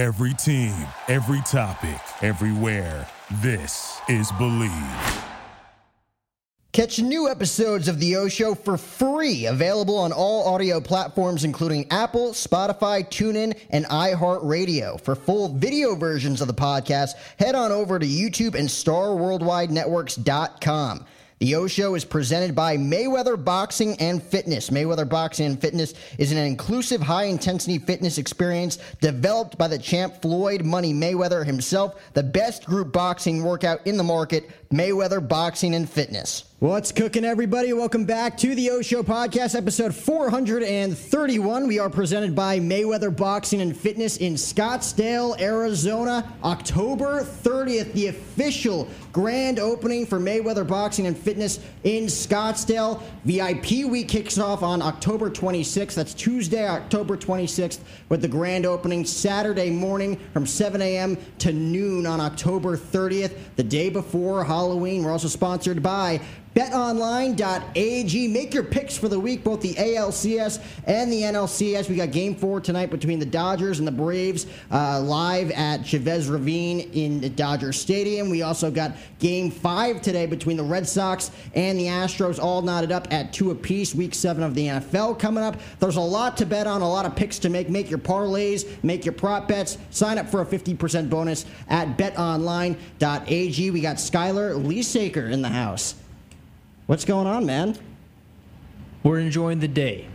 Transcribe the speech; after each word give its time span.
Every 0.00 0.32
team, 0.32 0.74
every 1.08 1.42
topic, 1.42 2.00
everywhere. 2.22 3.06
This 3.42 4.00
is 4.08 4.32
Bleav. 4.32 5.24
Catch 6.72 7.00
new 7.00 7.28
episodes 7.28 7.86
of 7.86 8.00
The 8.00 8.16
O 8.16 8.26
Show 8.26 8.54
for 8.54 8.78
free, 8.78 9.44
available 9.44 9.98
on 9.98 10.10
all 10.10 10.54
audio 10.54 10.80
platforms, 10.80 11.44
including 11.44 11.86
Apple, 11.90 12.30
Spotify, 12.30 13.06
TuneIn, 13.06 13.58
and 13.68 13.84
iHeartRadio. 13.84 14.98
For 15.02 15.14
full 15.14 15.48
video 15.48 15.94
versions 15.96 16.40
of 16.40 16.46
the 16.46 16.54
podcast, 16.54 17.10
head 17.38 17.54
on 17.54 17.70
over 17.70 17.98
to 17.98 18.06
YouTube 18.06 18.54
and 18.54 18.70
StarWorldWideNetworks.com. 18.70 21.04
The 21.40 21.54
O 21.54 21.66
Show 21.66 21.94
is 21.94 22.04
presented 22.04 22.54
by 22.54 22.76
Mayweather 22.76 23.42
Boxing 23.42 23.96
and 23.98 24.22
Fitness. 24.22 24.68
Mayweather 24.68 25.08
Boxing 25.08 25.46
and 25.46 25.58
Fitness 25.58 25.94
is 26.18 26.32
an 26.32 26.36
inclusive, 26.36 27.00
high 27.00 27.24
intensity 27.24 27.78
fitness 27.78 28.18
experience 28.18 28.76
developed 29.00 29.56
by 29.56 29.66
the 29.66 29.78
champ 29.78 30.20
Floyd 30.20 30.66
Money 30.66 30.92
Mayweather 30.92 31.46
himself, 31.46 31.98
the 32.12 32.22
best 32.22 32.66
group 32.66 32.92
boxing 32.92 33.42
workout 33.42 33.86
in 33.86 33.96
the 33.96 34.04
market, 34.04 34.50
Mayweather 34.80 35.26
Boxing 35.26 35.74
and 35.74 35.90
Fitness. 35.90 36.44
What's 36.60 36.92
cooking, 36.92 37.24
everybody? 37.24 37.72
Welcome 37.72 38.04
back 38.04 38.36
to 38.36 38.54
the 38.54 38.70
O 38.70 38.82
Show 38.82 39.02
podcast, 39.02 39.56
episode 39.56 39.94
431. 39.94 41.66
We 41.66 41.78
are 41.78 41.88
presented 41.88 42.36
by 42.36 42.60
Mayweather 42.60 43.16
Boxing 43.16 43.62
and 43.62 43.74
Fitness 43.74 44.18
in 44.18 44.34
Scottsdale, 44.34 45.40
Arizona. 45.40 46.30
October 46.44 47.22
30th, 47.22 47.92
the 47.94 48.08
official 48.08 48.86
grand 49.12 49.58
opening 49.58 50.04
for 50.04 50.20
Mayweather 50.20 50.68
Boxing 50.68 51.06
and 51.06 51.16
Fitness 51.16 51.60
in 51.82 52.04
Scottsdale. 52.04 53.02
VIP 53.24 53.90
week 53.90 54.08
kicks 54.08 54.38
off 54.38 54.62
on 54.62 54.82
October 54.82 55.30
26th. 55.30 55.94
That's 55.94 56.12
Tuesday, 56.12 56.68
October 56.68 57.16
26th, 57.16 57.78
with 58.10 58.20
the 58.20 58.28
grand 58.28 58.66
opening 58.66 59.06
Saturday 59.06 59.70
morning 59.70 60.16
from 60.34 60.46
7 60.46 60.82
a.m. 60.82 61.16
to 61.38 61.54
noon 61.54 62.04
on 62.06 62.20
October 62.20 62.76
30th, 62.76 63.32
the 63.56 63.64
day 63.64 63.88
before 63.88 64.44
Halloween. 64.60 65.02
We're 65.02 65.10
also 65.10 65.28
sponsored 65.28 65.82
by 65.82 66.20
BetOnline.ag. 66.54 68.28
Make 68.28 68.54
your 68.54 68.64
picks 68.64 68.96
for 68.96 69.08
the 69.08 69.18
week, 69.18 69.44
both 69.44 69.60
the 69.60 69.74
ALCS 69.74 70.60
and 70.86 71.12
the 71.12 71.22
NLCS. 71.22 71.88
We 71.88 71.96
got 71.96 72.10
game 72.10 72.34
four 72.34 72.60
tonight 72.60 72.90
between 72.90 73.20
the 73.20 73.26
Dodgers 73.26 73.78
and 73.78 73.86
the 73.86 73.92
Braves 73.92 74.46
uh, 74.72 75.00
live 75.00 75.52
at 75.52 75.86
Chavez 75.86 76.28
Ravine 76.28 76.80
in 76.92 77.34
Dodger 77.36 77.72
Stadium. 77.72 78.30
We 78.30 78.42
also 78.42 78.70
got 78.70 78.96
game 79.20 79.50
five 79.50 80.02
today 80.02 80.26
between 80.26 80.56
the 80.56 80.64
Red 80.64 80.88
Sox 80.88 81.30
and 81.54 81.78
the 81.78 81.86
Astros, 81.86 82.40
all 82.40 82.62
knotted 82.62 82.90
up 82.90 83.12
at 83.12 83.32
two 83.32 83.52
apiece. 83.52 83.94
Week 83.94 84.14
seven 84.14 84.42
of 84.42 84.54
the 84.54 84.66
NFL 84.66 85.18
coming 85.18 85.44
up. 85.44 85.56
There's 85.78 85.96
a 85.96 86.00
lot 86.00 86.36
to 86.38 86.46
bet 86.46 86.66
on, 86.66 86.82
a 86.82 86.88
lot 86.88 87.06
of 87.06 87.14
picks 87.14 87.38
to 87.40 87.48
make. 87.48 87.70
Make 87.70 87.90
your 87.90 87.98
parlays, 88.00 88.66
make 88.82 89.04
your 89.04 89.12
prop 89.12 89.46
bets. 89.46 89.78
Sign 89.90 90.18
up 90.18 90.28
for 90.28 90.42
a 90.42 90.46
50% 90.46 91.08
bonus 91.08 91.46
at 91.68 91.96
betonline.ag. 91.96 93.70
We 93.70 93.80
got 93.80 93.96
Skylar 93.96 94.64
Lysaker 94.64 95.30
in 95.30 95.42
the 95.42 95.48
house. 95.48 95.94
What's 96.86 97.04
going 97.04 97.26
on, 97.26 97.46
man? 97.46 97.76
We're 99.02 99.20
enjoying 99.20 99.60
the 99.60 99.68
day, 99.68 100.06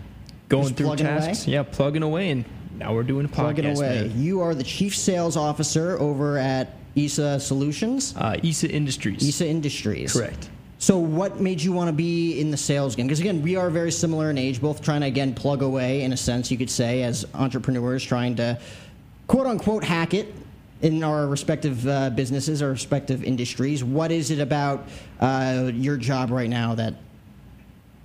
going 0.49 0.63
Just 0.65 0.75
through 0.75 0.87
plugging 0.87 1.05
tasks. 1.05 1.45
away? 1.45 1.53
Yeah, 1.53 1.63
plugging 1.63 2.03
away, 2.03 2.29
and 2.31 2.45
now 2.77 2.93
we're 2.93 3.03
doing 3.03 3.25
a 3.25 3.29
Plugging 3.29 3.65
podcast. 3.65 3.77
away. 3.77 4.07
man. 4.09 4.21
You 4.21 4.41
are 4.41 4.53
the 4.53 4.63
chief 4.63 4.95
sales 4.95 5.37
officer 5.37 5.97
over 5.99 6.37
at 6.37 6.73
ISA 6.95 7.39
Solutions, 7.39 8.13
Uh, 8.17 8.37
ISA 8.43 8.69
Industries. 8.69 9.23
ISA 9.27 9.47
Industries. 9.47 10.13
Correct. 10.13 10.49
So, 10.77 10.97
what 10.99 11.39
made 11.39 11.61
you 11.61 11.71
want 11.71 11.87
to 11.87 11.93
be 11.93 12.39
in 12.39 12.51
the 12.51 12.57
sales 12.57 12.95
game? 12.95 13.07
Because 13.07 13.21
again, 13.21 13.41
we 13.41 13.55
are 13.55 13.69
very 13.69 13.91
similar 13.91 14.29
in 14.29 14.37
age, 14.37 14.61
both 14.61 14.81
trying 14.81 15.01
to 15.01 15.07
again 15.07 15.33
plug 15.33 15.61
away 15.61 16.03
in 16.03 16.11
a 16.13 16.17
sense, 16.17 16.51
you 16.51 16.57
could 16.57 16.69
say, 16.69 17.01
as 17.03 17.25
entrepreneurs 17.33 18.03
trying 18.03 18.35
to 18.35 18.59
quote 19.27 19.47
unquote 19.47 19.83
hack 19.83 20.13
it 20.13 20.33
in 20.81 21.03
our 21.03 21.27
respective 21.27 21.87
uh, 21.87 22.09
businesses, 22.09 22.61
our 22.61 22.69
respective 22.69 23.23
industries. 23.23 23.83
What 23.83 24.11
is 24.11 24.31
it 24.31 24.39
about 24.39 24.87
uh, 25.19 25.71
your 25.73 25.97
job 25.97 26.31
right 26.31 26.49
now 26.49 26.75
that 26.75 26.95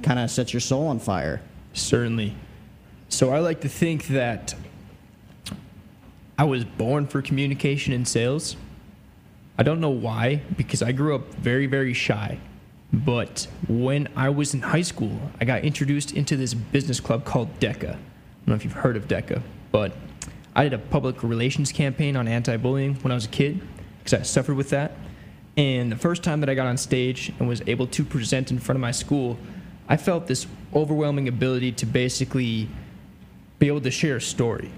kind 0.02 0.18
of 0.18 0.30
sets 0.30 0.52
your 0.52 0.60
soul 0.60 0.86
on 0.88 0.98
fire? 0.98 1.42
Certainly. 1.72 2.34
So 3.08 3.30
I 3.30 3.40
like 3.40 3.60
to 3.62 3.68
think 3.68 4.06
that 4.08 4.54
I 6.38 6.44
was 6.44 6.64
born 6.64 7.06
for 7.06 7.20
communication 7.20 7.92
and 7.92 8.06
sales. 8.06 8.56
I 9.58 9.62
don't 9.62 9.80
know 9.80 9.90
why, 9.90 10.40
because 10.56 10.80
I 10.80 10.92
grew 10.92 11.14
up 11.14 11.34
very, 11.34 11.66
very 11.66 11.92
shy. 11.92 12.38
But 12.92 13.46
when 13.68 14.08
I 14.16 14.30
was 14.30 14.54
in 14.54 14.62
high 14.62 14.82
school, 14.82 15.20
I 15.40 15.44
got 15.44 15.64
introduced 15.64 16.12
into 16.12 16.36
this 16.36 16.54
business 16.54 16.98
club 16.98 17.24
called 17.24 17.60
DECA. 17.60 17.90
I 17.90 17.92
don't 17.92 17.98
know 18.46 18.54
if 18.54 18.64
you've 18.64 18.72
heard 18.72 18.96
of 18.96 19.06
DECA, 19.06 19.42
but 19.70 19.92
I 20.60 20.64
did 20.64 20.74
a 20.74 20.78
public 20.78 21.22
relations 21.22 21.72
campaign 21.72 22.16
on 22.16 22.28
anti 22.28 22.54
bullying 22.58 22.96
when 22.96 23.12
I 23.12 23.14
was 23.14 23.24
a 23.24 23.30
kid 23.30 23.62
because 23.98 24.20
I 24.20 24.22
suffered 24.24 24.56
with 24.56 24.68
that. 24.68 24.92
And 25.56 25.90
the 25.90 25.96
first 25.96 26.22
time 26.22 26.40
that 26.40 26.50
I 26.50 26.54
got 26.54 26.66
on 26.66 26.76
stage 26.76 27.32
and 27.38 27.48
was 27.48 27.62
able 27.66 27.86
to 27.86 28.04
present 28.04 28.50
in 28.50 28.58
front 28.58 28.76
of 28.76 28.82
my 28.82 28.90
school, 28.90 29.38
I 29.88 29.96
felt 29.96 30.26
this 30.26 30.46
overwhelming 30.74 31.28
ability 31.28 31.72
to 31.72 31.86
basically 31.86 32.68
be 33.58 33.68
able 33.68 33.80
to 33.80 33.90
share 33.90 34.16
a 34.16 34.20
story. 34.20 34.70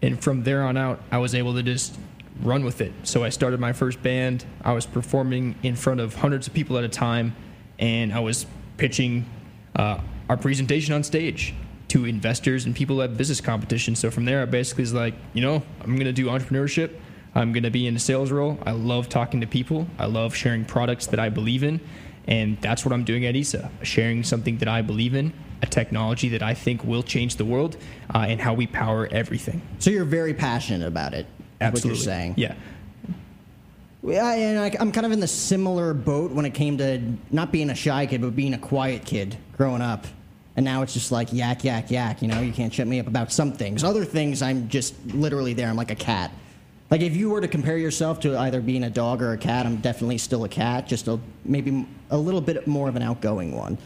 And 0.00 0.22
from 0.22 0.44
there 0.44 0.62
on 0.62 0.76
out, 0.76 1.00
I 1.10 1.18
was 1.18 1.34
able 1.34 1.54
to 1.54 1.62
just 1.64 1.98
run 2.40 2.64
with 2.64 2.80
it. 2.80 2.92
So 3.02 3.24
I 3.24 3.30
started 3.30 3.58
my 3.58 3.72
first 3.72 4.00
band. 4.04 4.44
I 4.62 4.74
was 4.74 4.86
performing 4.86 5.56
in 5.64 5.74
front 5.74 5.98
of 5.98 6.14
hundreds 6.14 6.46
of 6.46 6.54
people 6.54 6.78
at 6.78 6.84
a 6.84 6.88
time, 6.88 7.34
and 7.80 8.14
I 8.14 8.20
was 8.20 8.46
pitching 8.76 9.26
uh, 9.74 9.98
our 10.28 10.36
presentation 10.36 10.94
on 10.94 11.02
stage 11.02 11.52
to 11.88 12.04
investors 12.04 12.64
and 12.64 12.74
people 12.74 13.00
at 13.02 13.16
business 13.16 13.40
competition. 13.40 13.94
So 13.94 14.10
from 14.10 14.24
there, 14.24 14.42
I 14.42 14.44
basically 14.44 14.82
was 14.82 14.94
like, 14.94 15.14
you 15.32 15.42
know, 15.42 15.62
I'm 15.82 15.94
going 15.94 16.06
to 16.06 16.12
do 16.12 16.26
entrepreneurship. 16.26 16.94
I'm 17.34 17.52
going 17.52 17.62
to 17.64 17.70
be 17.70 17.86
in 17.86 17.94
a 17.94 17.98
sales 17.98 18.30
role. 18.30 18.58
I 18.64 18.72
love 18.72 19.08
talking 19.08 19.40
to 19.42 19.46
people. 19.46 19.86
I 19.98 20.06
love 20.06 20.34
sharing 20.34 20.64
products 20.64 21.06
that 21.08 21.20
I 21.20 21.28
believe 21.28 21.62
in. 21.62 21.80
And 22.26 22.60
that's 22.60 22.84
what 22.84 22.92
I'm 22.92 23.04
doing 23.04 23.24
at 23.24 23.36
ISA, 23.36 23.70
sharing 23.82 24.24
something 24.24 24.58
that 24.58 24.68
I 24.68 24.82
believe 24.82 25.14
in, 25.14 25.32
a 25.62 25.66
technology 25.66 26.28
that 26.30 26.42
I 26.42 26.54
think 26.54 26.82
will 26.82 27.02
change 27.02 27.36
the 27.36 27.44
world, 27.44 27.76
uh, 28.12 28.26
and 28.28 28.40
how 28.40 28.54
we 28.54 28.66
power 28.66 29.08
everything. 29.12 29.62
So, 29.78 29.90
you're 29.90 30.04
very 30.04 30.34
passionate 30.34 30.86
about 30.86 31.14
it. 31.14 31.26
Absolutely. 31.60 31.90
What 31.90 31.96
you're 31.96 32.04
saying. 32.04 32.34
Yeah. 32.36 32.54
Yeah, 34.02 34.32
and 34.32 34.58
I, 34.58 34.72
I'm 34.78 34.92
kind 34.92 35.04
of 35.04 35.12
in 35.12 35.20
the 35.20 35.26
similar 35.26 35.92
boat 35.92 36.30
when 36.30 36.44
it 36.44 36.54
came 36.54 36.78
to 36.78 37.00
not 37.30 37.50
being 37.50 37.70
a 37.70 37.74
shy 37.74 38.06
kid, 38.06 38.20
but 38.20 38.36
being 38.36 38.54
a 38.54 38.58
quiet 38.58 39.04
kid 39.04 39.36
growing 39.56 39.82
up. 39.82 40.06
And 40.56 40.64
now 40.64 40.82
it's 40.82 40.94
just 40.94 41.12
like 41.12 41.32
yak, 41.32 41.64
yak, 41.64 41.90
yak. 41.90 42.22
You 42.22 42.28
know, 42.28 42.40
you 42.40 42.52
can't 42.52 42.72
shut 42.72 42.86
me 42.86 42.98
up 42.98 43.06
about 43.06 43.30
some 43.30 43.52
things. 43.52 43.84
Other 43.84 44.04
things, 44.04 44.40
I'm 44.40 44.68
just 44.68 44.94
literally 45.06 45.52
there. 45.52 45.68
I'm 45.68 45.76
like 45.76 45.90
a 45.90 45.96
cat. 45.96 46.32
Like 46.90 47.02
if 47.02 47.14
you 47.16 47.30
were 47.30 47.40
to 47.40 47.48
compare 47.48 47.76
yourself 47.76 48.20
to 48.20 48.38
either 48.38 48.60
being 48.60 48.84
a 48.84 48.90
dog 48.90 49.20
or 49.20 49.32
a 49.32 49.38
cat, 49.38 49.66
I'm 49.66 49.76
definitely 49.76 50.18
still 50.18 50.44
a 50.44 50.48
cat. 50.48 50.86
Just 50.86 51.08
a, 51.08 51.20
maybe 51.44 51.86
a 52.10 52.16
little 52.16 52.40
bit 52.40 52.66
more 52.66 52.88
of 52.88 52.96
an 52.96 53.02
outgoing 53.02 53.54
one. 53.54 53.76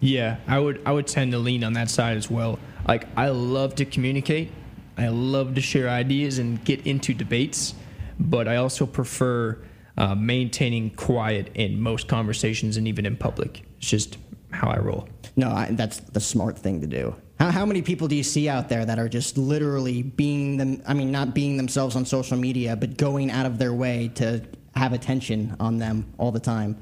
Yeah, 0.00 0.38
I 0.48 0.58
would 0.58 0.80
I 0.84 0.92
would 0.92 1.06
tend 1.06 1.32
to 1.32 1.38
lean 1.38 1.62
on 1.62 1.74
that 1.74 1.88
side 1.88 2.16
as 2.16 2.30
well. 2.30 2.58
Like 2.88 3.06
I 3.16 3.28
love 3.28 3.76
to 3.76 3.84
communicate. 3.84 4.50
I 4.96 5.08
love 5.08 5.54
to 5.54 5.60
share 5.60 5.88
ideas 5.88 6.38
and 6.38 6.62
get 6.64 6.86
into 6.86 7.14
debates, 7.14 7.74
but 8.18 8.48
I 8.48 8.56
also 8.56 8.84
prefer 8.84 9.58
uh, 9.96 10.14
maintaining 10.14 10.90
quiet 10.90 11.52
in 11.54 11.80
most 11.80 12.08
conversations 12.08 12.76
and 12.76 12.88
even 12.88 13.06
in 13.06 13.16
public. 13.16 13.62
It's 13.78 13.88
just 13.88 14.18
how 14.52 14.68
I 14.68 14.78
roll. 14.78 15.08
No, 15.36 15.50
I, 15.50 15.68
that's 15.70 15.98
the 15.98 16.20
smart 16.20 16.58
thing 16.58 16.80
to 16.82 16.86
do. 16.86 17.14
How, 17.38 17.50
how 17.50 17.66
many 17.66 17.82
people 17.82 18.06
do 18.08 18.14
you 18.14 18.22
see 18.22 18.48
out 18.48 18.68
there 18.68 18.84
that 18.84 18.98
are 18.98 19.08
just 19.08 19.38
literally 19.38 20.02
being 20.02 20.56
them? 20.58 20.82
I 20.86 20.94
mean, 20.94 21.10
not 21.10 21.34
being 21.34 21.56
themselves 21.56 21.96
on 21.96 22.04
social 22.04 22.36
media, 22.36 22.76
but 22.76 22.96
going 22.96 23.30
out 23.30 23.46
of 23.46 23.58
their 23.58 23.72
way 23.72 24.08
to 24.16 24.42
have 24.74 24.92
attention 24.92 25.56
on 25.58 25.78
them 25.78 26.12
all 26.18 26.32
the 26.32 26.40
time. 26.40 26.76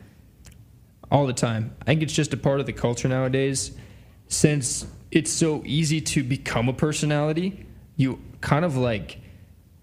all 1.11 1.27
the 1.27 1.33
time. 1.33 1.75
I 1.83 1.85
think 1.87 2.03
it's 2.03 2.13
just 2.13 2.33
a 2.33 2.37
part 2.37 2.61
of 2.61 2.67
the 2.67 2.73
culture 2.73 3.09
nowadays. 3.09 3.73
Since 4.29 4.87
it's 5.11 5.33
so 5.33 5.63
easy 5.67 6.01
to 6.01 6.23
become 6.23 6.69
a 6.69 6.73
personality, 6.73 7.67
you 7.97 8.21
kind 8.41 8.65
of 8.65 8.77
like 8.77 9.19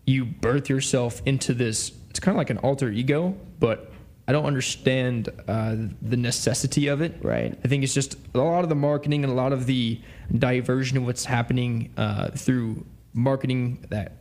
you 0.05 0.23
birth 0.23 0.69
yourself 0.69 1.21
into 1.25 1.53
this. 1.53 1.91
It's 2.09 2.19
kind 2.19 2.35
of 2.35 2.38
like 2.38 2.50
an 2.50 2.59
alter 2.59 2.89
ego, 2.89 3.35
but 3.59 3.91
I 4.27 4.33
don't 4.33 4.45
understand 4.45 5.29
uh, 5.47 5.75
the 6.01 6.18
necessity 6.18 6.88
of 6.88 7.01
it. 7.01 7.18
Right. 7.21 7.57
I 7.63 7.68
think 7.68 7.83
it's 7.83 7.94
just 7.94 8.18
a 8.33 8.39
lot 8.39 8.63
of 8.63 8.69
the 8.69 8.75
marketing 8.75 9.24
and 9.24 9.31
a 9.31 9.35
lot 9.35 9.53
of 9.53 9.65
the 9.65 10.01
diversion 10.38 10.97
of 10.97 11.06
what's 11.06 11.24
happening 11.24 11.94
uh, 11.95 12.31
through 12.31 12.85
marketing 13.13 13.85
that 13.89 14.18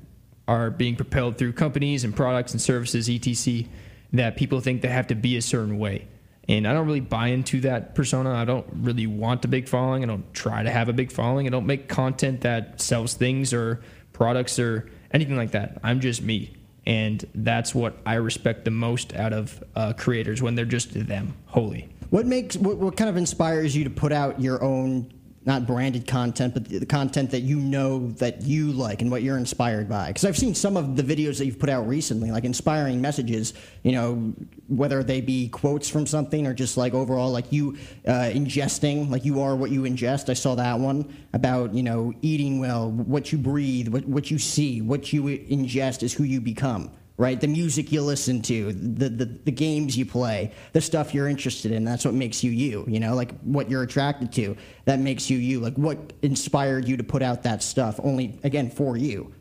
are 0.47 0.70
being 0.70 0.94
propelled 0.94 1.38
through 1.38 1.53
companies 1.53 2.05
and 2.05 2.14
products 2.14 2.53
and 2.53 2.61
services, 2.61 3.08
etc. 3.08 3.69
That 4.12 4.37
people 4.37 4.61
think 4.61 4.82
they 4.82 4.88
have 4.88 5.08
to 5.08 5.17
be 5.17 5.37
a 5.37 5.43
certain 5.43 5.79
way. 5.79 6.06
And 6.49 6.69
I 6.69 6.73
don't 6.73 6.87
really 6.87 7.00
buy 7.00 7.29
into 7.29 7.61
that 7.62 7.97
persona. 7.97 8.32
I 8.32 8.44
don't 8.44 8.67
really 8.73 9.08
want 9.08 9.44
a 9.44 9.49
big 9.49 9.69
following. 9.69 10.05
I 10.05 10.06
don't 10.06 10.32
try 10.32 10.62
to 10.62 10.70
have 10.70 10.88
a 10.88 10.93
big 10.93 11.11
following. 11.11 11.49
I 11.49 11.50
don't 11.50 11.67
make 11.67 11.88
content 11.88 12.43
that 12.43 12.81
sells 12.81 13.14
things 13.14 13.53
or 13.53 13.82
products 14.12 14.61
or 14.61 14.88
anything 15.11 15.37
like 15.37 15.50
that. 15.50 15.81
I'm 15.82 15.99
just 15.99 16.23
me. 16.23 16.55
And 16.87 17.25
that's 17.35 17.75
what 17.75 17.99
I 18.06 18.15
respect 18.15 18.65
the 18.65 18.71
most 18.71 19.15
out 19.15 19.33
of 19.33 19.62
uh, 19.75 19.93
creators 19.94 20.41
when 20.41 20.55
they're 20.55 20.65
just 20.65 20.93
them, 20.94 21.35
wholly. 21.47 21.88
What 22.11 22.27
makes 22.27 22.56
what, 22.56 22.77
what 22.77 22.97
kind 22.97 23.11
of 23.11 23.17
inspires 23.17 23.77
you 23.77 23.85
to 23.85 23.91
put 23.91 24.12
out 24.12 24.41
your 24.41 24.62
own 24.62 25.12
not 25.46 25.66
branded 25.66 26.06
content, 26.06 26.52
but 26.52 26.64
the, 26.69 26.84
content 26.84 27.31
that 27.31 27.40
you 27.40 27.58
know 27.58 28.08
that 28.12 28.43
you 28.43 28.72
like 28.72 29.00
and 29.00 29.10
what 29.10 29.22
you're 29.22 29.38
inspired 29.38 29.88
by? 29.88 30.08
Because 30.08 30.25
I've 30.25 30.37
seen 30.37 30.54
some 30.54 30.76
of 30.76 30.96
the 30.96 31.02
videos 31.02 31.38
that 31.38 31.46
you've 31.46 31.58
put 31.58 31.70
out 31.70 31.87
recently, 31.87 32.32
like 32.32 32.44
inspiring 32.44 33.00
messages. 33.00 33.54
You 33.84 33.93
know, 33.93 34.34
whether 34.66 35.04
they 35.04 35.20
be 35.20 35.48
quotes 35.48 35.88
from 35.88 36.06
something 36.06 36.46
or 36.46 36.52
just 36.52 36.76
like 36.76 36.94
overall, 36.94 37.31
like 37.31 37.52
you 37.52 37.78
uh, 38.06 38.31
ingesting, 38.32 39.08
like 39.08 39.25
you 39.25 39.40
are 39.40 39.54
what 39.54 39.70
you 39.70 39.82
ingest. 39.82 40.28
I 40.28 40.34
saw 40.34 40.56
that 40.56 40.78
one 40.78 41.16
about 41.32 41.72
you 41.72 41.84
know 41.84 42.12
eating 42.22 42.58
well, 42.58 42.90
what 42.90 43.31
you 43.31 43.38
breathe, 43.38 43.88
what 43.88 44.04
what 44.06 44.31
you 44.31 44.38
see, 44.38 44.82
what 44.82 45.12
you 45.12 45.22
ingest 45.22 46.02
is 46.02 46.12
who 46.12 46.25
you 46.25 46.40
become 46.40 46.90
right? 47.19 47.41
The 47.41 47.49
music 47.49 47.93
you 47.93 48.03
listen 48.03 48.43
to, 48.43 48.73
the, 48.73 49.09
the, 49.09 49.25
the 49.25 49.53
games 49.53 49.97
you 49.97 50.05
play, 50.05 50.53
the 50.73 50.81
stuff 50.81 51.15
you're 51.15 51.29
interested 51.29 51.73
in. 51.73 51.85
That's 51.85 52.05
what 52.05 52.15
makes 52.15 52.45
you 52.45 52.51
you, 52.51 52.85
you 52.87 53.01
know, 53.01 53.15
like 53.15 53.39
what 53.41 53.71
you're 53.71 53.83
attracted 53.83 54.33
to. 54.35 54.57
That 54.85 55.01
makes 55.01 55.31
you 55.31 55.39
you. 55.39 55.61
Like 55.61 55.77
what 55.77 56.13
inspired 56.23 56.87
you 56.87 56.97
to 56.99 57.05
put 57.05 57.23
out 57.23 57.43
that 57.45 57.63
stuff 57.63 57.99
only, 58.03 58.39
again, 58.45 58.71
for 58.71 58.97
you, 58.97 59.33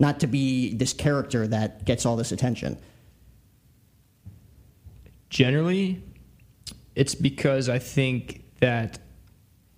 not 0.00 0.20
to 0.20 0.26
be 0.26 0.74
this 0.74 0.92
character 0.92 1.46
that 1.46 1.84
gets 1.84 2.04
all 2.04 2.16
this 2.16 2.32
attention. 2.32 2.78
Generally, 5.30 6.02
it's 6.96 7.14
because 7.14 7.68
I 7.68 7.78
think 7.78 8.44
that 8.60 8.98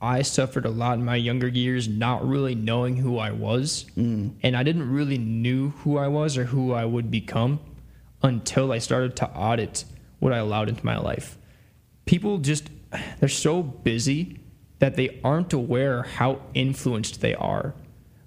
I 0.01 0.23
suffered 0.23 0.67
a 0.67 0.71
lot 0.71 0.99
in 0.99 1.05
my 1.05 1.17
younger 1.17 1.49
years 1.49 1.89
not 1.89 2.27
really 2.27 2.55
knowing 2.55 2.97
who 2.97 3.19
I 3.19 3.31
was. 3.31 3.87
Mm. 3.97 4.33
And 4.43 4.57
I 4.57 4.63
didn't 4.63 4.91
really 4.91 5.19
knew 5.19 5.71
who 5.71 5.97
I 5.97 6.09
was 6.09 6.37
or 6.37 6.45
who 6.45 6.73
I 6.73 6.85
would 6.85 7.11
become 7.11 7.61
until 8.23 8.73
I 8.73 8.79
started 8.79 9.17
to 9.17 9.31
audit 9.31 9.85
what 10.19 10.33
I 10.33 10.39
allowed 10.39 10.69
into 10.69 10.85
my 10.85 10.99
life. 10.99 11.39
People 12.05 12.39
just 12.39 12.69
they're 13.21 13.29
so 13.29 13.63
busy 13.63 14.41
that 14.79 14.97
they 14.97 15.21
aren't 15.25 15.53
aware 15.55 16.03
how 16.03 16.41
influenced 16.53 17.23
they 17.23 17.35
are. 17.35 17.75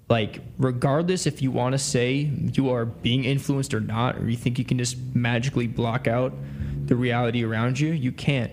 Like 0.08 0.40
regardless 0.58 1.26
if 1.26 1.40
you 1.40 1.52
want 1.52 1.74
to 1.74 1.78
say 1.78 2.32
you 2.52 2.70
are 2.70 2.84
being 2.84 3.24
influenced 3.24 3.72
or 3.72 3.80
not 3.80 4.16
or 4.16 4.28
you 4.28 4.36
think 4.36 4.58
you 4.58 4.64
can 4.64 4.78
just 4.78 4.96
magically 5.14 5.68
block 5.68 6.08
out 6.08 6.34
the 6.86 6.96
reality 6.96 7.44
around 7.44 7.78
you, 7.78 7.92
you 7.92 8.10
can't 8.10 8.50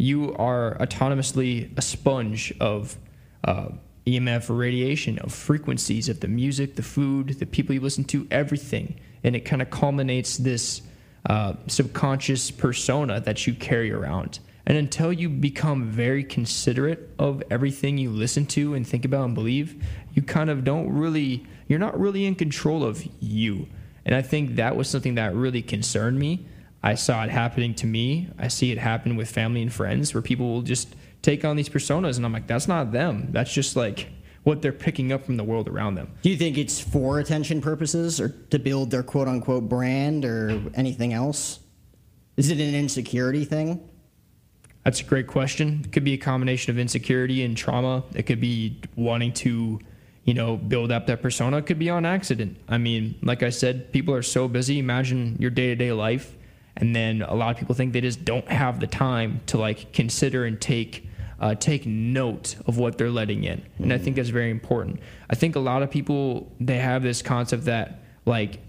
you 0.00 0.34
are 0.36 0.76
autonomously 0.80 1.76
a 1.76 1.82
sponge 1.82 2.54
of 2.58 2.96
uh, 3.44 3.68
EMF 4.06 4.46
radiation, 4.48 5.18
of 5.18 5.32
frequencies, 5.32 6.08
of 6.08 6.20
the 6.20 6.28
music, 6.28 6.76
the 6.76 6.82
food, 6.82 7.28
the 7.38 7.44
people 7.44 7.74
you 7.74 7.82
listen 7.82 8.04
to, 8.04 8.26
everything. 8.30 8.98
And 9.22 9.36
it 9.36 9.40
kind 9.40 9.60
of 9.60 9.68
culminates 9.68 10.38
this 10.38 10.80
uh, 11.26 11.52
subconscious 11.66 12.50
persona 12.50 13.20
that 13.20 13.46
you 13.46 13.52
carry 13.52 13.92
around. 13.92 14.40
And 14.64 14.78
until 14.78 15.12
you 15.12 15.28
become 15.28 15.90
very 15.90 16.24
considerate 16.24 17.10
of 17.18 17.42
everything 17.50 17.98
you 17.98 18.10
listen 18.10 18.46
to 18.46 18.74
and 18.74 18.86
think 18.86 19.04
about 19.04 19.26
and 19.26 19.34
believe, 19.34 19.84
you 20.14 20.22
kind 20.22 20.48
of 20.48 20.64
don't 20.64 20.90
really, 20.90 21.46
you're 21.68 21.78
not 21.78 21.98
really 22.00 22.24
in 22.24 22.36
control 22.36 22.84
of 22.84 23.06
you. 23.20 23.68
And 24.06 24.14
I 24.14 24.22
think 24.22 24.56
that 24.56 24.76
was 24.76 24.88
something 24.88 25.16
that 25.16 25.34
really 25.34 25.60
concerned 25.60 26.18
me 26.18 26.46
I 26.82 26.94
saw 26.94 27.22
it 27.24 27.30
happening 27.30 27.74
to 27.76 27.86
me. 27.86 28.28
I 28.38 28.48
see 28.48 28.72
it 28.72 28.78
happen 28.78 29.16
with 29.16 29.30
family 29.30 29.62
and 29.62 29.72
friends 29.72 30.14
where 30.14 30.22
people 30.22 30.52
will 30.52 30.62
just 30.62 30.94
take 31.22 31.44
on 31.44 31.56
these 31.56 31.68
personas, 31.68 32.16
and 32.16 32.24
I'm 32.24 32.32
like, 32.32 32.46
that's 32.46 32.68
not 32.68 32.92
them. 32.92 33.28
That's 33.30 33.52
just 33.52 33.76
like 33.76 34.08
what 34.42 34.62
they're 34.62 34.72
picking 34.72 35.12
up 35.12 35.24
from 35.24 35.36
the 35.36 35.44
world 35.44 35.68
around 35.68 35.96
them. 35.96 36.10
Do 36.22 36.30
you 36.30 36.36
think 36.36 36.56
it's 36.56 36.80
for 36.80 37.18
attention 37.18 37.60
purposes 37.60 38.20
or 38.20 38.30
to 38.50 38.58
build 38.58 38.90
their 38.90 39.02
quote 39.02 39.28
unquote 39.28 39.68
brand 39.68 40.24
or 40.24 40.62
anything 40.74 41.12
else? 41.12 41.60
Is 42.38 42.50
it 42.50 42.58
an 42.58 42.74
insecurity 42.74 43.44
thing? 43.44 43.86
That's 44.84 45.00
a 45.00 45.04
great 45.04 45.26
question. 45.26 45.82
It 45.84 45.92
could 45.92 46.04
be 46.04 46.14
a 46.14 46.18
combination 46.18 46.70
of 46.70 46.78
insecurity 46.78 47.44
and 47.44 47.54
trauma. 47.54 48.02
It 48.14 48.22
could 48.22 48.40
be 48.40 48.80
wanting 48.96 49.34
to, 49.34 49.78
you 50.24 50.32
know, 50.32 50.56
build 50.56 50.90
up 50.90 51.06
that 51.08 51.20
persona. 51.20 51.58
It 51.58 51.66
could 51.66 51.78
be 51.78 51.90
on 51.90 52.06
accident. 52.06 52.56
I 52.66 52.78
mean, 52.78 53.16
like 53.20 53.42
I 53.42 53.50
said, 53.50 53.92
people 53.92 54.14
are 54.14 54.22
so 54.22 54.48
busy. 54.48 54.78
Imagine 54.78 55.36
your 55.38 55.50
day 55.50 55.66
to 55.66 55.74
day 55.74 55.92
life 55.92 56.34
and 56.76 56.94
then 56.94 57.22
a 57.22 57.34
lot 57.34 57.50
of 57.50 57.58
people 57.58 57.74
think 57.74 57.92
they 57.92 58.00
just 58.00 58.24
don't 58.24 58.48
have 58.48 58.80
the 58.80 58.86
time 58.86 59.40
to 59.46 59.58
like 59.58 59.92
consider 59.92 60.44
and 60.44 60.60
take 60.60 61.06
uh, 61.40 61.54
take 61.54 61.86
note 61.86 62.56
of 62.66 62.76
what 62.76 62.98
they're 62.98 63.10
letting 63.10 63.44
in. 63.44 63.62
And 63.78 63.92
i 63.92 63.98
think 63.98 64.16
that's 64.16 64.28
very 64.28 64.50
important. 64.50 65.00
I 65.28 65.34
think 65.34 65.56
a 65.56 65.60
lot 65.60 65.82
of 65.82 65.90
people 65.90 66.52
they 66.60 66.78
have 66.78 67.02
this 67.02 67.22
concept 67.22 67.64
that 67.64 68.00
like 68.26 68.60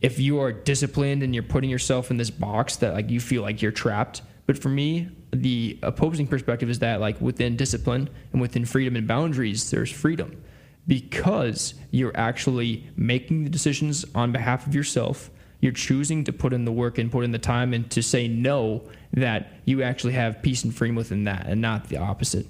if 0.00 0.18
you 0.18 0.40
are 0.40 0.50
disciplined 0.52 1.22
and 1.22 1.32
you're 1.32 1.44
putting 1.44 1.70
yourself 1.70 2.10
in 2.10 2.16
this 2.16 2.30
box 2.30 2.76
that 2.76 2.94
like 2.94 3.08
you 3.10 3.20
feel 3.20 3.42
like 3.42 3.62
you're 3.62 3.72
trapped. 3.72 4.22
But 4.46 4.58
for 4.58 4.68
me 4.68 5.08
the 5.32 5.78
opposing 5.82 6.26
perspective 6.26 6.68
is 6.68 6.80
that 6.80 7.00
like 7.00 7.18
within 7.20 7.56
discipline 7.56 8.10
and 8.32 8.40
within 8.40 8.66
freedom 8.66 8.96
and 8.96 9.06
boundaries 9.06 9.70
there's 9.70 9.90
freedom. 9.90 10.42
Because 10.88 11.74
you're 11.92 12.16
actually 12.16 12.90
making 12.96 13.44
the 13.44 13.50
decisions 13.50 14.04
on 14.16 14.32
behalf 14.32 14.66
of 14.66 14.74
yourself 14.74 15.30
you're 15.62 15.72
choosing 15.72 16.24
to 16.24 16.32
put 16.32 16.52
in 16.52 16.64
the 16.66 16.72
work 16.72 16.98
and 16.98 17.10
put 17.10 17.24
in 17.24 17.30
the 17.30 17.38
time 17.38 17.72
and 17.72 17.88
to 17.92 18.02
say 18.02 18.26
no 18.26 18.82
that 19.12 19.52
you 19.64 19.82
actually 19.82 20.12
have 20.12 20.42
peace 20.42 20.64
and 20.64 20.74
freedom 20.74 20.96
within 20.96 21.24
that 21.24 21.46
and 21.46 21.60
not 21.60 21.88
the 21.88 21.96
opposite. 21.96 22.46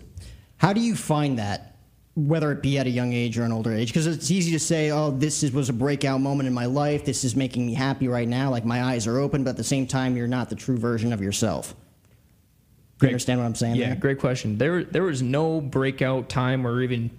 How 0.57 0.73
do 0.73 0.81
you 0.81 0.97
find 0.97 1.39
that, 1.39 1.77
whether 2.15 2.51
it 2.53 2.63
be 2.63 2.79
at 2.79 2.87
a 2.87 2.91
young 2.91 3.13
age 3.13 3.39
or 3.39 3.45
an 3.45 3.53
older 3.53 3.73
age? 3.73 3.89
Because 3.89 4.07
it's 4.07 4.31
easy 4.31 4.51
to 4.53 4.59
say, 4.59 4.91
oh, 4.91 5.11
this 5.11 5.43
is, 5.43 5.53
was 5.53 5.69
a 5.69 5.75
breakout 5.75 6.23
moment 6.23 6.47
in 6.47 6.55
my 6.55 6.65
life. 6.65 7.05
This 7.05 7.23
is 7.23 7.37
making 7.37 7.67
me 7.67 7.75
happy 7.75 8.09
right 8.09 8.27
now. 8.27 8.51
Like 8.51 8.65
my 8.65 8.83
eyes 8.83 9.07
are 9.07 9.19
open, 9.19 9.45
but 9.45 9.51
at 9.51 9.57
the 9.59 9.65
same 9.65 9.87
time, 9.87 10.17
you're 10.17 10.27
not 10.27 10.49
the 10.49 10.57
true 10.57 10.79
version 10.79 11.13
of 11.13 11.21
yourself. 11.21 11.75
Do 12.99 13.07
you 13.07 13.11
understand 13.11 13.41
what 13.41 13.47
I'm 13.47 13.55
saying? 13.55 13.77
Yeah, 13.77 13.89
there? 13.89 13.97
great 13.97 14.21
question. 14.21 14.57
There, 14.57 14.85
there 14.85 15.03
was 15.03 15.21
no 15.21 15.61
breakout 15.61 16.31
time 16.31 16.67
or 16.67 16.81
even 16.81 17.11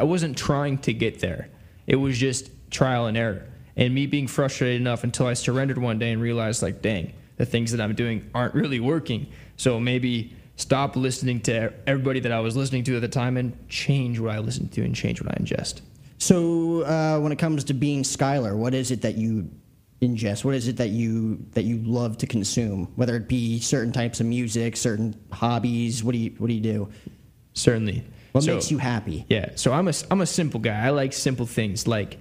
I 0.00 0.04
wasn't 0.04 0.38
trying 0.38 0.78
to 0.78 0.94
get 0.94 1.20
there. 1.20 1.50
It 1.86 1.96
was 1.96 2.16
just 2.16 2.50
trial 2.70 3.06
and 3.06 3.18
error 3.18 3.46
and 3.76 3.94
me 3.94 4.06
being 4.06 4.26
frustrated 4.26 4.80
enough 4.80 5.04
until 5.04 5.26
I 5.26 5.34
surrendered 5.34 5.78
one 5.78 5.98
day 5.98 6.12
and 6.12 6.20
realized, 6.20 6.62
like, 6.62 6.82
dang, 6.82 7.12
the 7.36 7.46
things 7.46 7.72
that 7.72 7.80
I'm 7.80 7.94
doing 7.94 8.30
aren't 8.34 8.54
really 8.54 8.80
working. 8.80 9.26
So 9.56 9.78
maybe 9.78 10.34
stop 10.56 10.96
listening 10.96 11.40
to 11.42 11.72
everybody 11.86 12.20
that 12.20 12.32
I 12.32 12.40
was 12.40 12.56
listening 12.56 12.84
to 12.84 12.96
at 12.96 13.02
the 13.02 13.08
time 13.08 13.36
and 13.36 13.68
change 13.68 14.18
what 14.18 14.34
I 14.34 14.38
listen 14.38 14.68
to 14.68 14.82
and 14.82 14.94
change 14.94 15.20
what 15.20 15.30
I 15.32 15.34
ingest. 15.34 15.82
So 16.18 16.82
uh, 16.82 17.20
when 17.20 17.32
it 17.32 17.38
comes 17.38 17.64
to 17.64 17.74
being 17.74 18.02
Skylar, 18.02 18.56
what 18.56 18.74
is 18.74 18.90
it 18.90 19.02
that 19.02 19.16
you 19.16 19.50
ingest? 20.00 20.44
What 20.44 20.54
is 20.54 20.68
it 20.68 20.78
that 20.78 20.88
you 20.88 21.44
that 21.52 21.64
you 21.64 21.78
love 21.78 22.18
to 22.18 22.26
consume? 22.26 22.90
Whether 22.96 23.16
it 23.16 23.28
be 23.28 23.60
certain 23.60 23.92
types 23.92 24.20
of 24.20 24.26
music, 24.26 24.76
certain 24.76 25.14
hobbies. 25.30 26.02
What 26.02 26.12
do 26.12 26.18
you 26.18 26.34
what 26.38 26.48
do 26.48 26.54
you 26.54 26.60
do? 26.60 26.88
Certainly. 27.52 28.04
What 28.32 28.44
so, 28.44 28.54
makes 28.54 28.70
you 28.70 28.78
happy? 28.78 29.26
Yeah. 29.28 29.50
So 29.56 29.72
I'm 29.72 29.88
a 29.88 29.92
I'm 30.10 30.22
a 30.22 30.26
simple 30.26 30.60
guy. 30.60 30.86
I 30.86 30.90
like 30.90 31.12
simple 31.12 31.46
things 31.46 31.86
like 31.86 32.20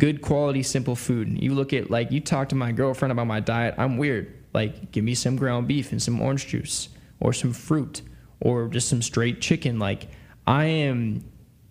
good 0.00 0.22
quality, 0.22 0.62
simple 0.64 0.96
food. 0.96 1.40
You 1.40 1.54
look 1.54 1.72
at 1.72 1.90
like 1.90 2.10
you 2.10 2.20
talk 2.20 2.48
to 2.48 2.56
my 2.56 2.72
girlfriend 2.72 3.12
about 3.12 3.28
my 3.28 3.38
diet. 3.38 3.74
I'm 3.78 3.98
weird. 3.98 4.34
Like, 4.52 4.90
give 4.90 5.04
me 5.04 5.14
some 5.14 5.36
ground 5.36 5.68
beef 5.68 5.92
and 5.92 6.02
some 6.02 6.20
orange 6.20 6.48
juice, 6.48 6.88
or 7.20 7.32
some 7.32 7.52
fruit, 7.52 8.02
or 8.40 8.66
just 8.66 8.88
some 8.88 9.02
straight 9.02 9.40
chicken. 9.40 9.78
Like, 9.78 10.08
I 10.44 10.64
am 10.64 11.22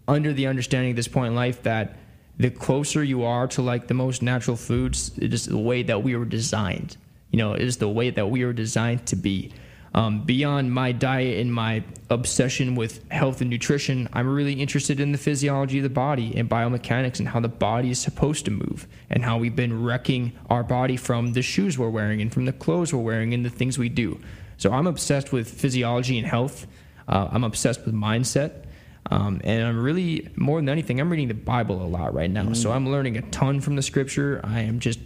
under 0.07 0.31
the 0.31 0.47
understanding 0.47 0.91
at 0.91 0.95
this 0.95 1.09
point 1.09 1.27
in 1.27 1.35
life 1.35 1.63
that 1.63 1.97
the 2.37 2.49
closer 2.49 3.03
you 3.03 3.23
are 3.23 3.47
to 3.49 3.61
like 3.61 3.87
the 3.87 3.93
most 3.93 4.21
natural 4.21 4.55
foods, 4.55 5.11
it 5.17 5.33
is 5.33 5.45
the 5.45 5.57
way 5.57 5.83
that 5.83 6.03
we 6.03 6.15
were 6.15 6.23
designed. 6.23 6.95
You 7.31 7.37
know, 7.37 7.53
it 7.53 7.61
is 7.61 7.77
the 7.77 7.89
way 7.89 8.11
that 8.11 8.29
we 8.29 8.45
were 8.45 8.53
designed 8.53 9.05
to 9.07 9.17
be. 9.17 9.51
Um, 9.93 10.23
beyond 10.23 10.71
my 10.71 10.91
diet 10.91 11.39
and 11.39 11.53
my 11.53 11.83
obsession 12.09 12.75
with 12.75 13.09
health 13.11 13.41
and 13.41 13.49
nutrition, 13.49 14.07
I'm 14.13 14.27
really 14.27 14.53
interested 14.53 14.99
in 14.99 15.11
the 15.11 15.17
physiology 15.17 15.79
of 15.79 15.83
the 15.83 15.89
body 15.89 16.35
and 16.35 16.49
biomechanics 16.49 17.19
and 17.19 17.27
how 17.27 17.39
the 17.39 17.49
body 17.49 17.89
is 17.89 17.99
supposed 17.99 18.45
to 18.45 18.51
move 18.51 18.87
and 19.09 19.23
how 19.23 19.37
we've 19.37 19.55
been 19.55 19.83
wrecking 19.83 20.33
our 20.49 20.63
body 20.63 20.95
from 20.95 21.33
the 21.33 21.41
shoes 21.41 21.77
we're 21.77 21.89
wearing 21.89 22.21
and 22.21 22.31
from 22.31 22.45
the 22.45 22.53
clothes 22.53 22.93
we're 22.93 23.01
wearing 23.01 23.33
and 23.33 23.43
the 23.43 23.49
things 23.49 23.79
we 23.79 23.89
do. 23.89 24.19
So 24.57 24.71
I'm 24.71 24.87
obsessed 24.87 25.31
with 25.31 25.49
physiology 25.49 26.17
and 26.17 26.27
health. 26.27 26.67
Uh, 27.07 27.29
I'm 27.31 27.43
obsessed 27.43 27.85
with 27.85 27.95
mindset. 27.95 28.65
Um, 29.11 29.41
and 29.43 29.63
I'm 29.63 29.81
really, 29.81 30.29
more 30.35 30.59
than 30.59 30.69
anything, 30.69 30.99
I'm 30.99 31.09
reading 31.09 31.29
the 31.29 31.33
Bible 31.33 31.81
a 31.81 31.87
lot 31.87 32.13
right 32.13 32.29
now. 32.29 32.43
Mm. 32.43 32.55
So 32.55 32.71
I'm 32.71 32.91
learning 32.91 33.17
a 33.17 33.21
ton 33.21 33.59
from 33.59 33.75
the 33.75 33.81
scripture. 33.81 34.39
I 34.43 34.61
am 34.61 34.79
just 34.79 34.99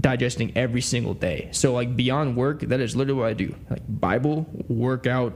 digesting 0.00 0.52
every 0.56 0.80
single 0.80 1.14
day. 1.14 1.48
So 1.52 1.74
like 1.74 1.96
beyond 1.96 2.36
work, 2.36 2.60
that 2.60 2.80
is 2.80 2.96
literally 2.96 3.20
what 3.20 3.28
I 3.28 3.34
do. 3.34 3.54
Like 3.70 3.82
Bible, 3.88 4.46
workout, 4.68 5.34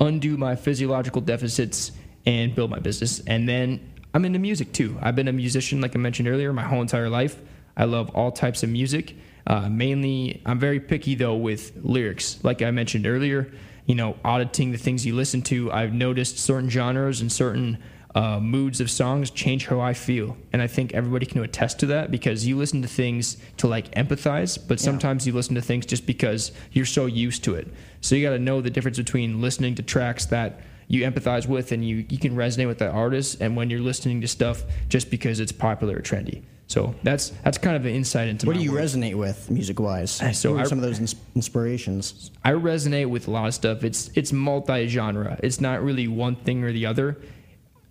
undo 0.00 0.36
my 0.36 0.56
physiological 0.56 1.20
deficits 1.20 1.92
and 2.24 2.54
build 2.54 2.70
my 2.70 2.78
business. 2.78 3.20
And 3.20 3.48
then 3.48 3.94
I'm 4.14 4.24
into 4.24 4.38
music 4.38 4.72
too. 4.72 4.98
I've 5.00 5.16
been 5.16 5.28
a 5.28 5.32
musician 5.32 5.80
like 5.80 5.94
I 5.94 5.98
mentioned 5.98 6.28
earlier 6.28 6.52
my 6.52 6.62
whole 6.62 6.80
entire 6.80 7.08
life. 7.08 7.40
I 7.76 7.84
love 7.84 8.10
all 8.14 8.32
types 8.32 8.62
of 8.62 8.70
music. 8.70 9.14
Uh, 9.46 9.68
mainly, 9.68 10.42
I'm 10.46 10.58
very 10.58 10.80
picky 10.80 11.14
though 11.14 11.36
with 11.36 11.72
lyrics. 11.82 12.42
Like 12.42 12.62
I 12.62 12.70
mentioned 12.70 13.06
earlier, 13.06 13.52
you 13.86 13.94
know, 13.94 14.16
auditing 14.24 14.72
the 14.72 14.78
things 14.78 15.06
you 15.06 15.14
listen 15.14 15.42
to, 15.42 15.70
I've 15.70 15.92
noticed 15.92 16.38
certain 16.38 16.68
genres 16.68 17.20
and 17.20 17.30
certain 17.30 17.78
uh, 18.16 18.40
moods 18.40 18.80
of 18.80 18.90
songs 18.90 19.30
change 19.30 19.66
how 19.66 19.78
I 19.78 19.92
feel. 19.92 20.38
And 20.50 20.62
I 20.62 20.66
think 20.66 20.94
everybody 20.94 21.26
can 21.26 21.44
attest 21.44 21.78
to 21.80 21.86
that 21.86 22.10
because 22.10 22.46
you 22.46 22.56
listen 22.56 22.80
to 22.80 22.88
things 22.88 23.36
to 23.58 23.68
like 23.68 23.94
empathize, 23.94 24.58
but 24.66 24.80
sometimes 24.80 25.26
yeah. 25.26 25.32
you 25.32 25.36
listen 25.36 25.54
to 25.54 25.60
things 25.60 25.84
just 25.84 26.06
because 26.06 26.50
you're 26.72 26.86
so 26.86 27.04
used 27.04 27.44
to 27.44 27.54
it. 27.54 27.68
So 28.00 28.14
you 28.14 28.26
got 28.26 28.32
to 28.32 28.38
know 28.38 28.62
the 28.62 28.70
difference 28.70 28.96
between 28.96 29.42
listening 29.42 29.74
to 29.74 29.82
tracks 29.82 30.24
that 30.26 30.60
you 30.88 31.02
empathize 31.02 31.46
with 31.46 31.72
and 31.72 31.86
you 31.86 32.06
you 32.08 32.16
can 32.18 32.34
resonate 32.34 32.68
with 32.68 32.78
that 32.78 32.92
artist, 32.92 33.40
and 33.42 33.54
when 33.56 33.68
you're 33.70 33.80
listening 33.80 34.20
to 34.22 34.28
stuff 34.28 34.62
just 34.88 35.10
because 35.10 35.38
it's 35.40 35.52
popular 35.52 35.96
or 35.96 36.00
trendy. 36.00 36.42
So 36.68 36.94
that's 37.02 37.30
that's 37.44 37.58
kind 37.58 37.76
of 37.76 37.84
an 37.84 37.94
insight 37.94 38.28
into 38.28 38.46
What 38.46 38.56
do 38.56 38.62
you 38.62 38.72
work. 38.72 38.82
resonate 38.82 39.14
with 39.14 39.50
music 39.50 39.78
wise? 39.78 40.12
So 40.38 40.52
Who 40.52 40.58
are 40.58 40.62
I- 40.62 40.64
some 40.64 40.78
of 40.78 40.84
those 40.84 41.00
ins- 41.00 41.16
inspirations? 41.34 42.30
I 42.44 42.52
resonate 42.52 43.08
with 43.08 43.28
a 43.28 43.30
lot 43.30 43.46
of 43.48 43.54
stuff. 43.54 43.84
It's 43.84 44.10
it's 44.14 44.32
multi-genre. 44.32 45.38
It's 45.42 45.60
not 45.60 45.82
really 45.82 46.08
one 46.08 46.36
thing 46.36 46.64
or 46.64 46.72
the 46.72 46.86
other. 46.86 47.18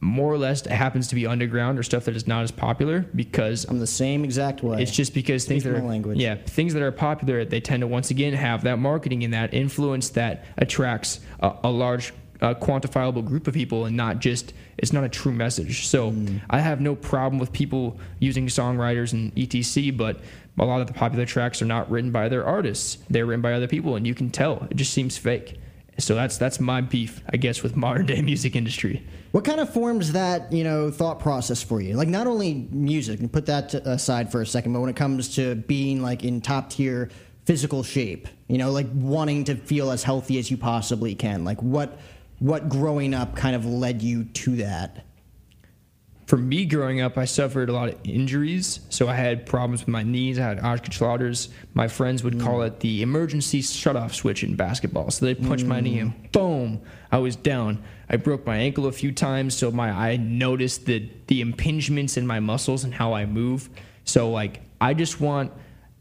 More 0.02 0.32
or 0.32 0.38
less, 0.38 0.66
happens 0.68 1.08
to 1.08 1.16
be 1.16 1.26
underground 1.26 1.80
or 1.80 1.84
stuff 1.84 2.06
that 2.06 2.16
is 2.16 2.28
not 2.28 2.44
as 2.44 2.52
popular 2.52 3.06
because 3.16 3.66
I'm 3.66 3.80
the 3.80 3.88
same 3.88 4.24
exact 4.24 4.62
way. 4.62 4.82
it's 4.82 4.92
just 4.92 5.14
because 5.14 5.46
things 5.46 5.64
Speak 5.64 5.74
that 5.74 5.80
are 5.80 5.84
language. 5.88 6.18
yeah 6.20 6.36
things 6.36 6.74
that 6.74 6.84
are 6.84 6.92
popular 6.92 7.44
they 7.46 7.60
tend 7.62 7.82
to 7.82 7.88
once 7.88 8.12
again 8.12 8.34
have 8.34 8.64
that 8.66 8.78
marketing 8.78 9.24
and 9.24 9.34
that 9.34 9.54
influence 9.54 10.10
that 10.10 10.46
attracts 10.58 11.22
a, 11.40 11.54
a 11.64 11.72
large 11.72 12.14
uh, 12.42 12.54
quantifiable 12.54 13.26
group 13.26 13.48
of 13.48 13.54
people 13.54 13.86
and 13.86 13.96
not 13.96 14.20
just 14.20 14.54
it's 14.78 14.92
not 14.92 15.06
a 15.06 15.10
true 15.10 15.32
message. 15.32 15.88
So 15.88 16.12
Mm. 16.12 16.42
I 16.50 16.60
have 16.60 16.82
no 16.82 16.94
problem 16.96 17.40
with 17.40 17.52
people 17.54 17.98
using 18.20 18.48
songwriters 18.48 19.14
and 19.14 19.32
etc. 19.40 19.92
But 19.94 20.20
a 20.60 20.66
lot 20.66 20.82
of 20.82 20.88
the 20.88 20.94
popular 20.94 21.26
tracks 21.26 21.62
are 21.62 21.66
not 21.66 21.90
written 21.90 22.12
by 22.12 22.28
their 22.30 22.46
artists; 22.46 22.98
they're 23.10 23.26
written 23.26 23.42
by 23.42 23.54
other 23.54 23.68
people, 23.68 23.96
and 23.96 24.06
you 24.06 24.14
can 24.14 24.30
tell 24.30 24.68
it 24.70 24.76
just 24.76 24.94
seems 24.94 25.18
fake. 25.18 25.58
So 25.98 26.14
that's 26.14 26.38
that's 26.38 26.60
my 26.60 26.82
beef, 26.82 27.22
I 27.30 27.38
guess, 27.38 27.64
with 27.64 27.76
modern 27.76 28.06
day 28.06 28.22
music 28.24 28.56
industry. 28.56 29.06
What 29.32 29.46
kind 29.46 29.60
of 29.60 29.72
forms 29.74 30.12
that 30.12 30.52
you 30.52 30.64
know 30.64 30.92
thought 30.92 31.20
process 31.20 31.64
for 31.64 31.82
you? 31.82 31.96
Like 31.96 32.08
not 32.08 32.28
only 32.28 32.68
music, 32.72 33.20
and 33.20 33.32
put 33.32 33.46
that 33.46 33.74
aside 33.74 34.32
for 34.32 34.42
a 34.42 34.46
second, 34.46 34.74
but 34.74 34.82
when 34.82 34.90
it 34.90 34.96
comes 34.96 35.36
to 35.36 35.56
being 35.56 36.02
like 36.02 36.24
in 36.24 36.42
top 36.42 36.70
tier 36.70 37.10
physical 37.46 37.84
shape, 37.84 38.28
you 38.48 38.58
know, 38.58 38.72
like 38.72 38.88
wanting 38.94 39.44
to 39.46 39.56
feel 39.56 39.92
as 39.92 40.04
healthy 40.04 40.40
as 40.40 40.52
you 40.52 40.58
possibly 40.58 41.16
can. 41.16 41.46
Like 41.46 41.62
what 41.62 41.98
what 42.40 42.68
growing 42.68 43.14
up 43.14 43.36
kind 43.36 43.56
of 43.56 43.66
led 43.66 44.02
you 44.02 44.26
to 44.26 44.58
that? 44.58 45.05
For 46.26 46.38
me 46.38 46.66
growing 46.66 47.02
up, 47.02 47.18
I 47.18 47.26
suffered 47.26 47.70
a 47.70 47.74
lot 47.74 47.90
of 47.90 48.00
injuries. 48.04 48.80
So 48.90 49.08
I 49.08 49.14
had 49.14 49.46
problems 49.46 49.82
with 49.82 49.90
my 49.90 50.02
knees. 50.02 50.40
I 50.40 50.44
had 50.44 50.60
Osgood-Schlatter's. 50.60 51.50
My 51.76 51.88
friends 51.88 52.24
would 52.24 52.40
call 52.40 52.60
mm. 52.60 52.68
it 52.68 52.80
the 52.80 53.04
emergency 53.04 53.62
shut-off 53.62 54.16
switch 54.16 54.44
in 54.44 54.56
basketball. 54.56 55.12
So 55.12 55.26
they 55.26 55.36
punched 55.36 55.66
my 55.66 55.82
knee 55.82 56.00
and 56.00 56.14
mm. 56.14 56.32
boom, 56.32 56.82
I 57.12 57.20
was 57.20 57.36
down. 57.36 57.84
I 58.10 58.18
broke 58.18 58.46
my 58.46 58.58
ankle 58.58 58.88
a 58.88 58.92
few 58.92 59.12
times, 59.12 59.56
so 59.56 59.72
my 59.72 59.90
I 59.90 60.18
noticed 60.18 60.86
the 60.86 61.10
the 61.28 61.44
impingements 61.44 62.18
in 62.18 62.28
my 62.28 62.40
muscles 62.40 62.84
and 62.84 62.94
how 62.94 63.14
I 63.14 63.26
move. 63.26 63.70
So 64.04 64.30
like 64.30 64.62
I 64.80 64.94
just 64.94 65.20
want 65.20 65.52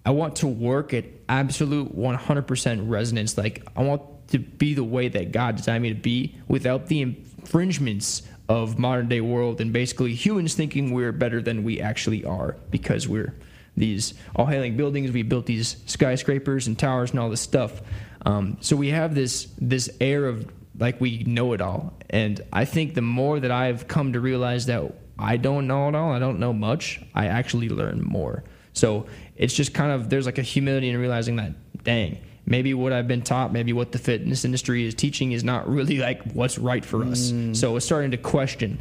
I 0.04 0.10
want 0.10 0.36
to 0.36 0.46
work 0.46 0.92
at 0.92 1.04
absolute 1.28 1.96
100% 1.96 2.90
resonance. 2.90 3.38
Like 3.38 3.66
I 3.74 3.82
want 3.82 4.02
to 4.28 4.38
be 4.38 4.74
the 4.74 4.84
way 4.84 5.08
that 5.08 5.32
God 5.32 5.56
designed 5.56 5.82
me 5.82 5.90
to 5.90 6.00
be 6.00 6.36
without 6.48 6.86
the 6.88 7.00
infringements 7.02 8.22
of 8.48 8.78
modern 8.78 9.08
day 9.08 9.20
world 9.20 9.60
and 9.60 9.72
basically 9.72 10.14
humans 10.14 10.54
thinking 10.54 10.92
we're 10.92 11.12
better 11.12 11.40
than 11.40 11.64
we 11.64 11.80
actually 11.80 12.24
are 12.24 12.56
because 12.70 13.08
we're 13.08 13.34
these 13.76 14.14
all 14.36 14.46
hailing 14.46 14.76
buildings. 14.76 15.10
We 15.10 15.22
built 15.22 15.46
these 15.46 15.76
skyscrapers 15.86 16.66
and 16.66 16.78
towers 16.78 17.10
and 17.10 17.20
all 17.20 17.30
this 17.30 17.40
stuff. 17.40 17.82
Um, 18.24 18.58
so 18.60 18.76
we 18.76 18.90
have 18.90 19.14
this 19.14 19.48
this 19.58 19.90
air 20.00 20.26
of 20.26 20.50
like 20.78 21.00
we 21.00 21.24
know 21.24 21.52
it 21.52 21.60
all. 21.60 21.94
And 22.10 22.40
I 22.52 22.64
think 22.64 22.94
the 22.94 23.02
more 23.02 23.40
that 23.40 23.50
I've 23.50 23.88
come 23.88 24.12
to 24.12 24.20
realize 24.20 24.66
that 24.66 24.82
I 25.18 25.36
don't 25.36 25.66
know 25.66 25.88
it 25.88 25.94
all, 25.94 26.12
I 26.12 26.18
don't 26.18 26.38
know 26.38 26.52
much, 26.52 27.00
I 27.14 27.26
actually 27.26 27.68
learn 27.68 28.02
more. 28.02 28.44
So 28.72 29.06
it's 29.36 29.54
just 29.54 29.72
kind 29.72 29.92
of 29.92 30.10
there's 30.10 30.26
like 30.26 30.38
a 30.38 30.42
humility 30.42 30.88
in 30.88 30.96
realizing 30.96 31.36
that 31.36 31.52
dang, 31.84 32.18
maybe 32.46 32.74
what 32.74 32.92
I've 32.92 33.08
been 33.08 33.22
taught, 33.22 33.52
maybe 33.52 33.72
what 33.72 33.92
the 33.92 33.98
fitness 33.98 34.44
industry 34.44 34.84
is 34.86 34.94
teaching 34.94 35.32
is 35.32 35.44
not 35.44 35.68
really 35.68 35.98
like 35.98 36.22
what's 36.32 36.58
right 36.58 36.84
for 36.84 37.04
us. 37.04 37.32
So 37.52 37.76
it's 37.76 37.86
starting 37.86 38.10
to 38.12 38.16
question. 38.18 38.78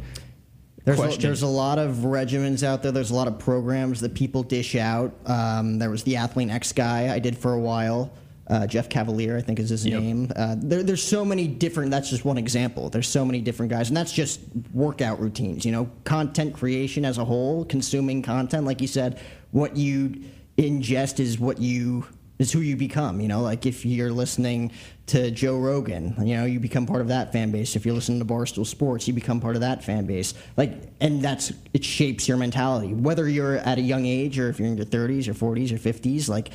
There's 0.84 1.00
a, 1.00 1.18
there's 1.18 1.40
a 1.42 1.46
lot 1.46 1.78
of 1.78 1.96
regimens 1.98 2.62
out 2.62 2.82
there. 2.82 2.92
There's 2.92 3.10
a 3.10 3.14
lot 3.14 3.26
of 3.26 3.38
programs 3.38 4.00
that 4.02 4.14
people 4.14 4.42
dish 4.42 4.76
out. 4.76 5.14
Um, 5.24 5.78
there 5.78 5.88
was 5.88 6.02
the 6.02 6.14
ATHLEAN-X 6.14 6.72
guy 6.72 7.14
I 7.14 7.18
did 7.18 7.38
for 7.38 7.54
a 7.54 7.58
while. 7.58 8.12
Uh, 8.46 8.66
Jeff 8.66 8.90
Cavaliere, 8.90 9.38
I 9.38 9.40
think 9.40 9.58
is 9.58 9.70
his 9.70 9.86
Yep. 9.86 10.02
name. 10.02 10.30
Uh, 10.36 10.56
there, 10.58 10.82
there's 10.82 11.02
so 11.02 11.24
many 11.24 11.48
different. 11.48 11.90
That's 11.90 12.10
just 12.10 12.26
one 12.26 12.36
example. 12.36 12.90
There's 12.90 13.08
so 13.08 13.24
many 13.24 13.40
different 13.40 13.72
guys, 13.72 13.88
and 13.88 13.96
that's 13.96 14.12
just 14.12 14.40
workout 14.74 15.18
routines. 15.18 15.64
You 15.64 15.72
know, 15.72 15.88
content 16.04 16.52
creation 16.52 17.06
as 17.06 17.16
a 17.16 17.24
whole, 17.24 17.64
consuming 17.64 18.20
content, 18.20 18.66
like 18.66 18.82
you 18.82 18.86
said, 18.86 19.18
what 19.52 19.78
you 19.78 20.24
ingest 20.58 21.18
is 21.20 21.40
what 21.40 21.58
you 21.58 22.04
is 22.38 22.52
who 22.52 22.60
you 22.60 22.76
become. 22.76 23.20
You 23.20 23.28
know, 23.28 23.40
like 23.40 23.66
if 23.66 23.84
you're 23.84 24.10
listening 24.10 24.72
to 25.06 25.30
Joe 25.30 25.58
Rogan, 25.58 26.14
you 26.18 26.36
know, 26.36 26.44
you 26.44 26.58
become 26.58 26.86
part 26.86 27.00
of 27.00 27.08
that 27.08 27.32
fan 27.32 27.50
base. 27.50 27.76
If 27.76 27.86
you're 27.86 27.94
listening 27.94 28.18
to 28.20 28.24
Barstool 28.24 28.66
Sports, 28.66 29.06
you 29.06 29.14
become 29.14 29.40
part 29.40 29.54
of 29.54 29.60
that 29.60 29.84
fan 29.84 30.06
base. 30.06 30.34
Like, 30.56 30.72
and 31.00 31.22
that's 31.22 31.52
it 31.72 31.84
shapes 31.84 32.26
your 32.26 32.36
mentality, 32.36 32.92
whether 32.94 33.28
you're 33.28 33.56
at 33.56 33.78
a 33.78 33.82
young 33.82 34.06
age 34.06 34.38
or 34.38 34.48
if 34.48 34.58
you're 34.58 34.68
in 34.68 34.76
your 34.76 34.86
30s 34.86 35.28
or 35.28 35.34
40s 35.34 35.72
or 35.72 35.76
50s. 35.76 36.28
Like, 36.28 36.50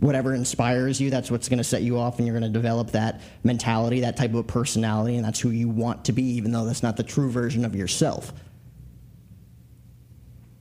whatever 0.00 0.34
inspires 0.34 1.00
you, 1.00 1.10
that's 1.10 1.30
what's 1.30 1.48
going 1.48 1.58
to 1.58 1.64
set 1.64 1.82
you 1.82 1.98
off, 1.98 2.18
and 2.18 2.26
you're 2.26 2.38
going 2.38 2.50
to 2.50 2.58
develop 2.58 2.90
that 2.92 3.20
mentality, 3.44 4.00
that 4.00 4.16
type 4.16 4.34
of 4.34 4.46
personality, 4.46 5.16
and 5.16 5.24
that's 5.24 5.38
who 5.38 5.50
you 5.50 5.68
want 5.68 6.06
to 6.06 6.12
be, 6.12 6.22
even 6.22 6.52
though 6.52 6.64
that's 6.64 6.82
not 6.82 6.96
the 6.96 7.02
true 7.02 7.30
version 7.30 7.64
of 7.64 7.76
yourself. 7.76 8.32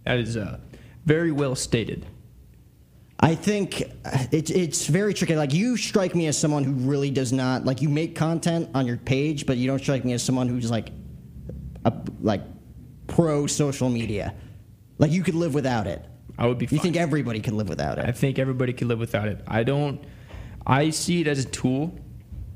That 0.06 0.20
is 0.20 0.38
uh, 0.38 0.60
very 1.06 1.32
well 1.32 1.56
stated. 1.56 2.06
I 3.22 3.36
think 3.36 3.84
uh, 4.06 4.26
it's 4.32 4.50
it's 4.50 4.88
very 4.88 5.14
tricky. 5.14 5.36
Like 5.36 5.54
you 5.54 5.76
strike 5.76 6.16
me 6.16 6.28
as 6.28 6.38
someone 6.38 6.64
who 6.64 6.72
really 6.72 7.12
does 7.12 7.34
not 7.34 7.66
like 7.66 7.82
you 7.82 7.90
make 7.90 8.16
content 8.16 8.70
on 8.74 8.88
your 8.88 8.98
page, 8.98 9.46
but 9.46 9.58
you 9.58 9.68
don't 9.68 9.80
strike 9.80 10.06
me 10.06 10.14
as 10.14 10.24
someone 10.24 10.48
who's 10.48 10.72
like 10.72 10.92
a 11.84 11.94
like 12.22 12.42
pro 13.08 13.46
social 13.46 13.90
media. 13.90 14.34
Like 15.00 15.12
you 15.12 15.24
could 15.24 15.36
live 15.36 15.54
without 15.54 15.86
it. 15.86 16.06
I 16.38 16.48
would 16.48 16.58
be 16.58 16.68
You 16.72 16.80
think 16.80 16.96
everybody 16.96 17.42
could 17.42 17.54
live 17.54 17.68
without 17.68 17.98
it? 17.98 18.06
I 18.06 18.14
think 18.14 18.40
everybody 18.40 18.72
could 18.72 18.88
live 18.88 19.00
without 19.00 19.28
it. 19.28 19.42
I 19.46 19.64
don't. 19.64 20.02
I 20.66 20.92
see 20.92 21.20
it 21.20 21.28
as 21.28 21.44
a 21.44 21.48
tool, 21.48 22.00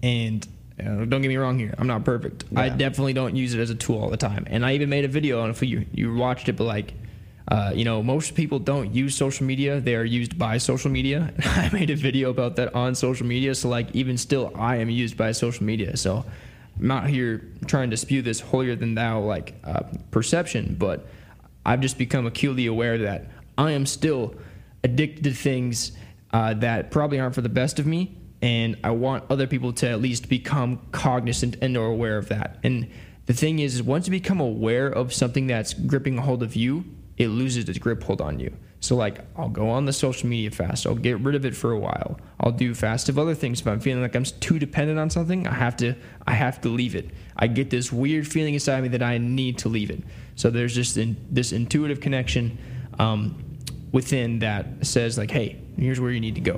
and 0.02 0.48
uh, 0.80 1.04
don't 1.06 1.22
get 1.22 1.28
me 1.28 1.36
wrong 1.36 1.60
here. 1.60 1.74
I'm 1.78 1.88
not 1.88 2.06
perfect. 2.06 2.46
I 2.56 2.70
definitely 2.70 3.14
don't 3.14 3.36
use 3.36 3.54
it 3.54 3.60
as 3.60 3.70
a 3.70 3.76
tool 3.76 4.02
all 4.02 4.10
the 4.10 4.18
time. 4.18 4.46
And 4.48 4.66
I 4.66 4.76
even 4.76 4.90
made 4.90 5.04
a 5.04 5.10
video 5.10 5.42
on 5.42 5.50
if 5.50 5.62
you 5.62 5.86
you 5.92 6.16
watched 6.16 6.48
it, 6.48 6.54
but 6.54 6.64
like. 6.64 6.94
Uh, 7.48 7.72
you 7.76 7.84
know, 7.84 8.02
most 8.02 8.36
people 8.36 8.60
don't 8.60 8.94
use 8.94 9.16
social 9.16 9.46
media; 9.46 9.80
they 9.80 9.96
are 9.96 10.06
used 10.06 10.38
by 10.38 10.58
social 10.58 10.90
media. 10.90 11.34
I 11.46 11.70
made 11.74 11.90
a 11.90 11.96
video 11.96 12.30
about 12.30 12.56
that 12.56 12.74
on 12.74 12.96
social 12.96 13.26
media. 13.26 13.54
So, 13.56 13.70
like, 13.70 13.94
even 13.94 14.18
still, 14.18 14.52
I 14.56 14.78
am 14.78 14.90
used 14.90 15.18
by 15.18 15.32
social 15.34 15.66
media. 15.66 15.98
So, 15.98 16.26
I'm 16.80 16.88
not 16.88 17.08
here 17.08 17.52
trying 17.68 17.90
to 17.92 17.98
spew 17.98 18.22
this 18.22 18.40
holier 18.40 18.76
than 18.76 18.96
thou 18.96 19.20
like 19.22 19.56
uh, 19.64 19.84
perception, 20.12 20.76
but 20.80 21.06
I've 21.66 21.82
just 21.82 21.98
become 21.98 22.26
acutely 22.26 22.66
aware 22.66 22.98
that 23.00 23.28
I 23.58 23.72
am 23.72 23.86
still 23.86 24.36
addicted 24.84 25.24
to 25.26 25.32
things 25.34 25.92
uh, 26.32 26.54
that 26.56 26.92
probably 26.92 27.20
aren't 27.20 27.36
for 27.36 27.42
the 27.42 27.50
best 27.50 27.80
of 27.80 27.86
me, 27.86 28.18
and 28.42 28.78
I 28.84 28.92
want 28.92 29.26
other 29.30 29.48
people 29.48 29.72
to 29.74 29.90
at 29.90 30.02
least 30.02 30.30
become 30.30 30.80
cognizant 30.92 31.58
and 31.62 31.78
or 31.78 31.88
aware 31.88 32.18
of 32.18 32.30
that. 32.30 32.58
And 32.64 32.90
the 33.28 33.34
thing 33.34 33.60
is, 33.60 33.76
is 33.76 33.84
once 33.84 34.08
you 34.08 34.12
become 34.12 34.40
aware 34.40 34.88
of 34.88 35.14
something 35.14 35.48
that's 35.48 35.74
gripping 35.74 36.18
a 36.18 36.22
hold 36.22 36.44
of 36.44 36.56
you, 36.56 36.86
it 37.18 37.28
loses 37.28 37.70
its 37.70 37.78
grip 37.78 38.04
hold 38.04 38.22
on 38.22 38.40
you. 38.40 38.56
So 38.80 38.98
like, 38.98 39.20
I'll 39.38 39.48
go 39.50 39.70
on 39.70 39.86
the 39.86 39.94
social 39.94 40.28
media 40.28 40.52
fast. 40.52 40.86
I'll 40.86 40.96
get 40.96 41.18
rid 41.20 41.36
of 41.36 41.46
it 41.46 41.56
for 41.56 41.72
a 41.72 41.80
while. 41.80 42.20
I'll 42.42 42.52
do 42.52 42.74
fast 42.74 43.08
of 43.08 43.18
other 43.18 43.34
things. 43.34 43.62
If 43.62 43.68
I'm 43.68 43.80
feeling 43.80 44.02
like 44.02 44.14
I'm 44.14 44.26
too 44.26 44.60
dependent 44.60 45.00
on 45.00 45.10
something, 45.10 45.48
I 45.48 45.54
have 45.54 45.78
to, 45.78 45.96
I 46.28 46.34
have 46.34 46.60
to 46.62 46.70
leave 46.70 46.94
it. 46.94 47.12
I 47.38 47.48
get 47.48 47.70
this 47.70 47.94
weird 47.94 48.28
feeling 48.28 48.56
inside 48.56 48.82
me 48.84 48.90
that 48.90 49.02
I 49.02 49.20
need 49.20 49.58
to 49.60 49.70
leave 49.70 49.90
it. 49.90 50.04
So 50.36 50.50
there's 50.50 50.76
just 50.76 50.98
in, 50.98 51.16
this 51.32 51.54
intuitive 51.54 52.02
connection 52.02 52.58
um, 53.00 53.42
within 53.94 54.40
that 54.40 54.86
says 54.86 55.18
like, 55.18 55.32
hey, 55.32 55.62
here's 55.78 56.02
where 56.02 56.12
you 56.12 56.20
need 56.20 56.36
to 56.36 56.42
go. 56.42 56.58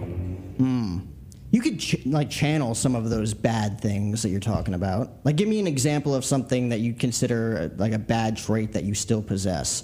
You 1.52 1.62
could 1.62 1.80
ch- 1.80 2.06
like 2.06 2.30
channel 2.32 2.74
some 2.74 2.96
of 2.96 3.10
those 3.10 3.34
bad 3.36 3.80
things 3.80 4.24
that 4.24 4.30
you're 4.30 4.40
talking 4.40 4.74
about. 4.74 5.12
Like, 5.24 5.36
give 5.36 5.48
me 5.48 5.60
an 5.60 5.68
example 5.68 6.16
of 6.16 6.26
something 6.26 6.70
that 6.70 6.80
you 6.80 6.94
consider 6.94 7.72
uh, 7.72 7.76
like 7.78 7.94
a 7.94 8.00
bad 8.00 8.36
trait 8.36 8.74
that 8.74 8.84
you 8.84 8.94
still 8.96 9.22
possess. 9.22 9.84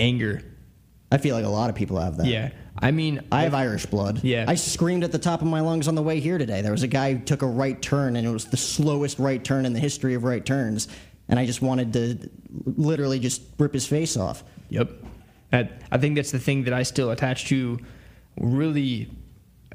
Anger. 0.00 0.42
I 1.12 1.18
feel 1.18 1.34
like 1.34 1.44
a 1.44 1.48
lot 1.48 1.70
of 1.70 1.76
people 1.76 1.98
have 1.98 2.16
that. 2.18 2.26
Yeah. 2.26 2.50
I 2.78 2.92
mean, 2.92 3.20
I 3.32 3.42
have 3.42 3.54
Irish 3.54 3.86
blood. 3.86 4.22
Yeah. 4.22 4.44
I 4.46 4.54
screamed 4.54 5.04
at 5.04 5.12
the 5.12 5.18
top 5.18 5.42
of 5.42 5.48
my 5.48 5.60
lungs 5.60 5.88
on 5.88 5.94
the 5.94 6.02
way 6.02 6.20
here 6.20 6.38
today. 6.38 6.62
There 6.62 6.72
was 6.72 6.84
a 6.84 6.88
guy 6.88 7.14
who 7.14 7.18
took 7.18 7.42
a 7.42 7.46
right 7.46 7.80
turn, 7.80 8.16
and 8.16 8.26
it 8.26 8.30
was 8.30 8.46
the 8.46 8.56
slowest 8.56 9.18
right 9.18 9.42
turn 9.42 9.66
in 9.66 9.72
the 9.72 9.80
history 9.80 10.14
of 10.14 10.24
right 10.24 10.44
turns. 10.44 10.88
And 11.28 11.38
I 11.38 11.46
just 11.46 11.62
wanted 11.62 11.92
to 11.94 12.30
literally 12.64 13.18
just 13.18 13.42
rip 13.58 13.74
his 13.74 13.86
face 13.86 14.16
off. 14.16 14.44
Yep. 14.70 14.90
That, 15.50 15.82
I 15.90 15.98
think 15.98 16.14
that's 16.16 16.30
the 16.30 16.38
thing 16.38 16.64
that 16.64 16.72
I 16.72 16.84
still 16.84 17.10
attach 17.10 17.46
to. 17.46 17.78
Really, 18.38 19.10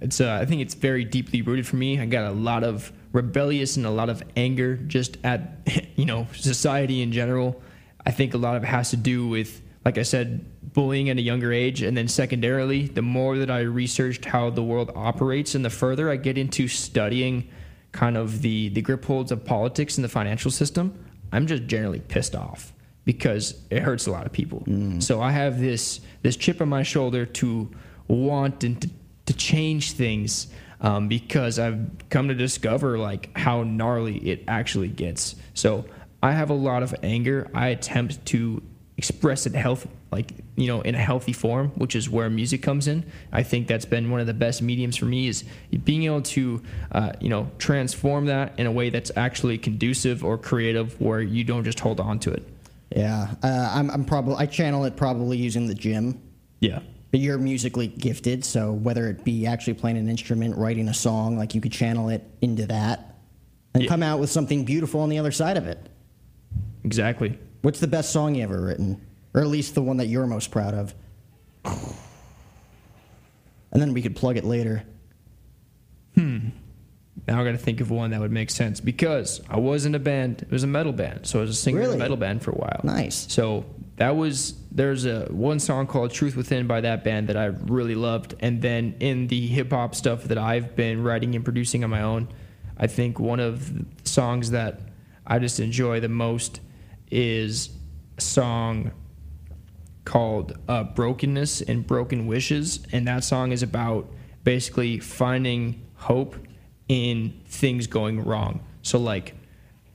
it's 0.01 0.21
uh, 0.21 0.39
I 0.41 0.45
think 0.45 0.61
it's 0.61 0.73
very 0.73 1.03
deeply 1.03 1.41
rooted 1.41 1.67
for 1.67 1.75
me. 1.75 1.99
I 1.99 2.05
got 2.05 2.25
a 2.25 2.33
lot 2.33 2.63
of 2.63 2.91
rebellious 3.11 3.77
and 3.77 3.85
a 3.85 3.89
lot 3.89 4.09
of 4.09 4.23
anger 4.35 4.75
just 4.75 5.17
at 5.23 5.59
you 5.95 6.05
know 6.05 6.27
society 6.33 7.01
in 7.01 7.11
general. 7.11 7.61
I 8.05 8.11
think 8.11 8.33
a 8.33 8.37
lot 8.37 8.55
of 8.55 8.63
it 8.63 8.67
has 8.67 8.91
to 8.91 8.97
do 8.97 9.27
with 9.27 9.61
like 9.85 9.99
I 9.99 10.03
said, 10.03 10.43
bullying 10.73 11.09
at 11.09 11.17
a 11.17 11.21
younger 11.21 11.53
age. 11.53 11.83
And 11.83 11.95
then 11.95 12.07
secondarily, 12.07 12.87
the 12.87 13.03
more 13.03 13.37
that 13.37 13.51
I 13.51 13.61
researched 13.61 14.25
how 14.25 14.49
the 14.49 14.63
world 14.63 14.91
operates 14.95 15.53
and 15.53 15.63
the 15.63 15.69
further 15.69 16.09
I 16.09 16.15
get 16.15 16.37
into 16.37 16.67
studying 16.67 17.47
kind 17.91 18.17
of 18.17 18.41
the, 18.41 18.69
the 18.69 18.81
grip 18.81 19.05
holds 19.05 19.31
of 19.31 19.45
politics 19.45 19.97
and 19.97 20.03
the 20.03 20.09
financial 20.09 20.51
system, 20.51 21.05
I'm 21.31 21.47
just 21.47 21.67
generally 21.67 21.99
pissed 21.99 22.35
off 22.35 22.73
because 23.05 23.61
it 23.69 23.83
hurts 23.83 24.07
a 24.07 24.11
lot 24.11 24.25
of 24.25 24.31
people. 24.31 24.63
So 25.01 25.21
I 25.21 25.31
have 25.31 25.59
this 25.59 26.01
this 26.23 26.35
chip 26.35 26.59
on 26.59 26.69
my 26.69 26.81
shoulder 26.81 27.25
to 27.25 27.69
want 28.07 28.63
and 28.63 28.81
to, 28.81 28.89
to 29.27 29.33
change 29.33 29.91
things 29.91 30.47
um, 30.81 31.07
because 31.07 31.59
I've 31.59 32.09
come 32.09 32.27
to 32.29 32.33
discover 32.33 32.97
like 32.97 33.35
how 33.37 33.61
gnarly 33.61 34.17
it 34.17 34.43
actually 34.47 34.87
gets. 34.87 35.35
So 35.53 35.85
I 36.23 36.31
have 36.31 36.49
a 36.49 36.55
lot 36.55 36.81
of 36.81 36.95
anger. 37.03 37.49
I 37.53 37.67
attempt 37.67 38.25
to 38.27 38.63
express 38.97 39.45
it 39.45 39.53
health 39.53 39.87
like 40.11 40.31
you 40.55 40.67
know 40.67 40.79
in 40.81 40.95
a 40.95 40.97
healthy 40.97 41.33
form 41.33 41.67
which 41.75 41.95
is 41.97 42.09
where 42.09 42.29
music 42.29 42.61
comes 42.63 42.87
in 42.87 43.03
i 43.33 43.43
think 43.43 43.67
that's 43.67 43.83
been 43.83 44.09
one 44.09 44.21
of 44.21 44.27
the 44.27 44.33
best 44.33 44.61
mediums 44.61 44.95
for 44.95 45.03
me 45.05 45.27
is 45.27 45.43
being 45.83 46.03
able 46.03 46.21
to 46.21 46.61
uh, 46.93 47.11
you 47.19 47.27
know 47.27 47.49
transform 47.57 48.25
that 48.25 48.57
in 48.57 48.65
a 48.67 48.71
way 48.71 48.89
that's 48.89 49.11
actually 49.17 49.57
conducive 49.57 50.23
or 50.23 50.37
creative 50.37 50.99
where 51.01 51.21
you 51.21 51.43
don't 51.43 51.65
just 51.65 51.79
hold 51.81 51.99
on 51.99 52.17
to 52.19 52.31
it 52.31 52.43
Yeah, 52.95 53.33
uh, 53.43 53.69
I'm, 53.73 53.89
I'm 53.91 54.05
probably 54.05 54.35
I 54.37 54.45
channel 54.45 54.85
it 54.85 54.95
probably 54.95 55.37
using 55.37 55.67
the 55.67 55.75
gym. 55.75 56.21
yeah 56.61 56.79
But 57.11 57.19
you're 57.19 57.37
musically 57.37 57.87
gifted, 57.87 58.45
so 58.45 58.71
whether 58.71 59.09
it 59.09 59.25
be 59.25 59.45
actually 59.45 59.73
playing 59.73 59.97
an 59.97 60.07
instrument, 60.07 60.55
writing 60.57 60.87
a 60.87 60.93
song, 60.93 61.37
like 61.37 61.53
you 61.55 61.59
could 61.59 61.73
channel 61.73 62.07
it 62.09 62.23
into 62.41 62.65
that, 62.67 63.15
and 63.73 63.83
Yeah. 63.83 63.89
come 63.89 64.03
out 64.03 64.19
with 64.21 64.29
something 64.29 64.63
beautiful 64.63 65.01
on 65.01 65.09
the 65.09 65.17
other 65.19 65.31
side 65.33 65.57
of 65.57 65.67
it. 65.67 65.79
exactly 66.85 67.37
What's 67.65 67.79
the 67.79 67.87
best 67.87 68.11
song 68.11 68.35
you 68.35 68.43
ever 68.43 68.61
written, 68.61 69.01
or 69.33 69.41
at 69.41 69.47
least 69.47 69.73
the 69.73 69.81
one 69.81 69.97
that 69.97 70.05
you're 70.05 70.27
most 70.27 70.51
proud 70.51 70.75
of? 70.75 70.93
And 73.71 73.81
then 73.81 73.91
we 73.91 74.03
could 74.03 74.15
plug 74.15 74.37
it 74.37 74.45
later. 74.45 74.83
Hmm. 76.13 76.49
Now 77.27 77.41
i 77.41 77.43
gotta 77.43 77.57
think 77.57 77.81
of 77.81 77.89
one 77.89 78.11
that 78.11 78.19
would 78.19 78.31
make 78.31 78.51
sense 78.51 78.79
because 78.79 79.41
i 79.49 79.57
was 79.57 79.85
in 79.87 79.95
a 79.95 79.99
band 79.99 80.43
it 80.43 80.51
was 80.51 80.63
a 80.63 80.67
metal 80.67 80.93
band 80.93 81.25
so 81.25 81.39
i 81.39 81.41
was 81.41 81.49
a 81.49 81.55
singer 81.55 81.81
in 81.81 81.93
a 81.93 81.97
metal 81.97 82.17
band 82.17 82.43
for 82.43 82.51
a 82.51 82.55
while 82.55 82.81
Nice. 82.83 83.25
So 83.33 83.65
that 83.95 84.15
was 84.15 84.53
there's 84.71 85.05
a 85.05 85.25
one 85.31 85.59
song 85.59 85.87
called 85.87 86.11
Truth 86.11 86.35
Within 86.35 86.67
by 86.67 86.81
that 86.81 87.03
band 87.03 87.29
that 87.29 87.37
I 87.37 87.45
really 87.45 87.95
loved. 87.95 88.35
And 88.41 88.61
then 88.61 88.95
in 88.99 89.27
the 89.27 89.47
hip 89.47 89.71
hop 89.71 89.95
stuff 89.95 90.25
that 90.25 90.37
I've 90.37 90.75
been 90.75 91.01
writing 91.01 91.33
and 91.33 91.43
producing 91.43 91.83
on 91.83 91.89
my 91.89 92.03
own, 92.03 92.27
I 92.77 92.85
think 92.85 93.19
one 93.19 93.39
of 93.39 93.73
the 93.73 93.85
songs 94.07 94.51
that 94.51 94.81
I 95.25 95.39
just 95.39 95.59
enjoy 95.59 95.99
the 95.99 96.09
most 96.09 96.59
is 97.11 97.69
a 98.17 98.21
song 98.21 98.91
called 100.05 100.57
uh, 100.67 100.83
Brokenness 100.83 101.61
and 101.61 101.85
Broken 101.85 102.27
Wishes. 102.27 102.85
And 102.91 103.07
that 103.07 103.23
song 103.23 103.51
is 103.51 103.63
about 103.63 104.09
basically 104.43 104.99
finding 104.99 105.85
hope 105.95 106.35
in 106.87 107.41
things 107.47 107.87
going 107.87 108.23
wrong. 108.23 108.63
So, 108.83 108.99
like, 108.99 109.35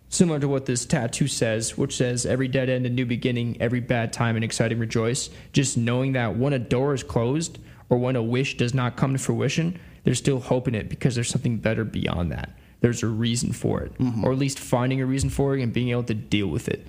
similar 0.08 0.40
to 0.40 0.48
what 0.48 0.66
this 0.66 0.84
tattoo 0.84 1.28
says, 1.28 1.78
which 1.78 1.96
says 1.96 2.26
every 2.26 2.48
dead 2.48 2.68
end 2.68 2.84
a 2.86 2.90
new 2.90 3.06
beginning, 3.06 3.56
every 3.60 3.80
bad 3.80 4.12
time 4.12 4.36
an 4.36 4.42
exciting 4.42 4.78
rejoice. 4.78 5.30
Just 5.52 5.78
knowing 5.78 6.12
that 6.12 6.36
when 6.36 6.52
a 6.52 6.58
door 6.58 6.92
is 6.92 7.04
closed 7.04 7.58
or 7.88 7.98
when 7.98 8.16
a 8.16 8.22
wish 8.22 8.56
does 8.56 8.74
not 8.74 8.96
come 8.96 9.12
to 9.12 9.18
fruition, 9.18 9.78
there's 10.02 10.18
still 10.18 10.40
hope 10.40 10.66
in 10.66 10.74
it 10.74 10.88
because 10.88 11.14
there's 11.14 11.28
something 11.28 11.58
better 11.58 11.84
beyond 11.84 12.32
that. 12.32 12.50
There's 12.80 13.02
a 13.02 13.06
reason 13.06 13.52
for 13.52 13.82
it, 13.82 13.92
or 14.24 14.32
at 14.32 14.38
least 14.38 14.58
finding 14.58 15.00
a 15.02 15.06
reason 15.06 15.28
for 15.28 15.56
it 15.56 15.62
and 15.62 15.72
being 15.72 15.90
able 15.90 16.04
to 16.04 16.14
deal 16.14 16.46
with 16.46 16.66
it. 16.68 16.86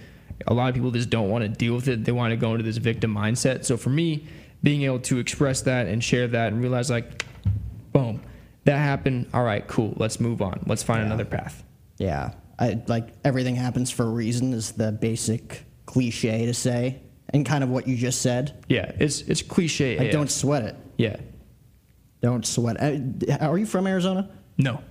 A 0.47 0.53
lot 0.53 0.69
of 0.69 0.75
people 0.75 0.91
just 0.91 1.09
don't 1.09 1.29
want 1.29 1.43
to 1.43 1.49
deal 1.49 1.75
with 1.75 1.87
it. 1.87 2.05
They 2.05 2.11
want 2.11 2.31
to 2.31 2.37
go 2.37 2.51
into 2.51 2.63
this 2.63 2.77
victim 2.77 3.13
mindset. 3.13 3.65
So 3.65 3.77
for 3.77 3.89
me, 3.89 4.27
being 4.63 4.83
able 4.83 4.99
to 5.01 5.17
express 5.19 5.61
that 5.63 5.87
and 5.87 6.03
share 6.03 6.27
that 6.27 6.53
and 6.53 6.61
realize 6.61 6.89
like, 6.89 7.25
boom, 7.93 8.21
that 8.65 8.77
happened. 8.77 9.27
All 9.33 9.43
right, 9.43 9.67
cool. 9.67 9.93
Let's 9.97 10.19
move 10.19 10.41
on. 10.41 10.63
Let's 10.67 10.83
find 10.83 11.03
another 11.03 11.25
path. 11.25 11.63
Yeah, 11.97 12.33
I, 12.59 12.81
like 12.87 13.09
everything 13.23 13.55
happens 13.55 13.91
for 13.91 14.03
a 14.05 14.09
reason 14.09 14.53
is 14.53 14.71
the 14.73 14.91
basic 14.91 15.63
cliche 15.85 16.45
to 16.45 16.53
say, 16.53 17.01
and 17.29 17.45
kind 17.45 17.63
of 17.63 17.69
what 17.69 17.87
you 17.87 17.97
just 17.97 18.21
said. 18.21 18.63
Yeah, 18.69 18.91
it's 18.99 19.21
it's 19.21 19.41
cliche. 19.41 19.97
Like, 19.97 20.07
AF. 20.07 20.13
don't 20.13 20.31
sweat 20.31 20.63
it. 20.63 20.75
Yeah. 20.97 21.17
Don't 22.21 22.45
sweat. 22.45 22.77
it. 22.79 23.29
Uh, 23.29 23.47
Are 23.47 23.57
you 23.57 23.65
from 23.65 23.87
Arizona? 23.87 24.29
No. 24.57 24.81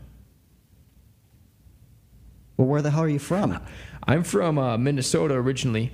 Well, 2.57 2.67
where 2.67 2.83
the 2.83 2.91
hell 2.91 3.05
are 3.05 3.09
you 3.09 3.21
from? 3.21 3.61
I'm 4.07 4.23
from 4.23 4.59
uh, 4.59 4.77
Minnesota 4.79 5.35
originally. 5.35 5.93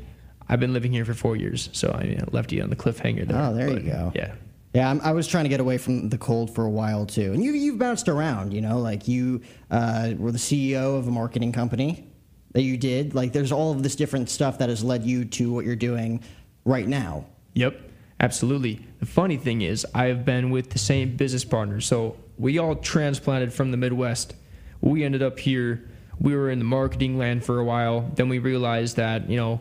I've 0.49 0.61
been 0.61 0.73
living 0.73 0.93
here 0.93 1.05
for 1.05 1.15
four 1.15 1.37
years, 1.37 1.69
so 1.73 1.91
I 1.91 2.05
you 2.05 2.17
know, 2.17 2.29
left 2.31 2.53
you 2.53 2.63
on 2.63 2.71
the 2.71 2.77
cliffhanger 2.77 3.27
there. 3.27 3.37
Oh, 3.37 3.53
there 3.55 3.71
you 3.71 3.81
go. 3.81 4.13
Yeah. 4.15 4.35
Yeah, 4.75 4.91
I'm, 4.91 5.01
I 5.01 5.13
was 5.13 5.27
trying 5.27 5.45
to 5.45 5.49
get 5.49 5.61
away 5.61 5.79
from 5.79 6.11
the 6.11 6.19
cold 6.19 6.55
for 6.55 6.65
a 6.65 6.71
while 6.71 7.07
too. 7.07 7.33
And 7.33 7.43
you, 7.43 7.53
you've 7.53 7.79
bounced 7.79 8.09
around, 8.09 8.53
you 8.53 8.61
know, 8.61 8.79
like 8.79 9.09
you 9.09 9.41
uh, 9.71 10.13
were 10.19 10.31
the 10.33 10.39
CEO 10.39 10.99
of 10.99 11.09
a 11.09 11.11
marketing 11.11 11.51
company 11.51 12.07
that 12.53 12.63
you 12.63 12.77
did. 12.77 13.15
Like, 13.15 13.33
there's 13.33 13.53
all 13.53 13.73
of 13.73 13.83
this 13.83 13.97
different 13.97 14.29
stuff 14.29 14.59
that 14.59 14.69
has 14.69 14.85
led 14.85 15.05
you 15.05 15.25
to 15.25 15.51
what 15.51 15.65
you're 15.65 15.77
doing 15.77 16.23
right 16.67 16.87
now. 16.87 17.25
Yep. 17.55 17.81
Absolutely. 18.21 18.81
The 19.01 19.07
funny 19.07 19.37
thing 19.37 19.63
is, 19.63 19.87
I 19.95 20.07
have 20.07 20.25
been 20.25 20.51
with 20.51 20.71
the 20.71 20.79
same 20.79 21.17
business 21.17 21.45
partner. 21.45 21.81
So 21.81 22.17
we 22.39 22.59
all 22.59 22.77
transplanted 22.77 23.53
from 23.53 23.71
the 23.71 23.77
Midwest. 23.77 24.35
We 24.81 25.05
ended 25.05 25.23
up 25.23 25.39
here. 25.39 25.89
We 26.21 26.35
were 26.35 26.51
in 26.51 26.59
the 26.59 26.65
marketing 26.65 27.19
land 27.19 27.45
for 27.45 27.59
a 27.59 27.65
while. 27.65 28.11
Then 28.15 28.29
we 28.29 28.39
realized 28.39 28.97
that 28.97 29.29
you 29.29 29.37
know, 29.37 29.61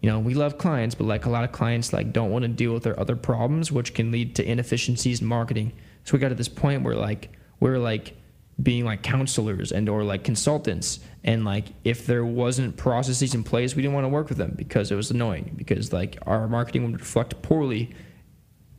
you 0.00 0.10
know, 0.10 0.18
we 0.20 0.34
love 0.34 0.58
clients, 0.58 0.94
but 0.94 1.04
like 1.04 1.26
a 1.26 1.30
lot 1.30 1.44
of 1.44 1.52
clients, 1.52 1.92
like 1.92 2.12
don't 2.12 2.30
want 2.30 2.42
to 2.42 2.48
deal 2.48 2.72
with 2.72 2.84
their 2.84 2.98
other 2.98 3.16
problems, 3.16 3.72
which 3.72 3.94
can 3.94 4.10
lead 4.12 4.36
to 4.36 4.48
inefficiencies 4.48 5.20
in 5.20 5.26
marketing. 5.26 5.72
So 6.04 6.12
we 6.12 6.20
got 6.20 6.28
to 6.28 6.34
this 6.34 6.48
point 6.48 6.82
where 6.84 6.94
like 6.94 7.30
we're 7.60 7.78
like 7.78 8.14
being 8.62 8.84
like 8.84 9.02
counselors 9.02 9.70
and 9.70 9.88
or 9.88 10.02
like 10.02 10.24
consultants 10.24 10.98
and 11.22 11.44
like 11.44 11.66
if 11.84 12.06
there 12.06 12.24
wasn't 12.24 12.76
processes 12.76 13.32
in 13.32 13.44
place 13.44 13.76
we 13.76 13.82
didn't 13.82 13.94
want 13.94 14.04
to 14.04 14.08
work 14.08 14.28
with 14.28 14.36
them 14.36 14.52
because 14.56 14.90
it 14.90 14.96
was 14.96 15.12
annoying 15.12 15.52
because 15.56 15.92
like 15.92 16.18
our 16.26 16.48
marketing 16.48 16.82
would 16.90 16.98
reflect 16.98 17.40
poorly 17.40 17.94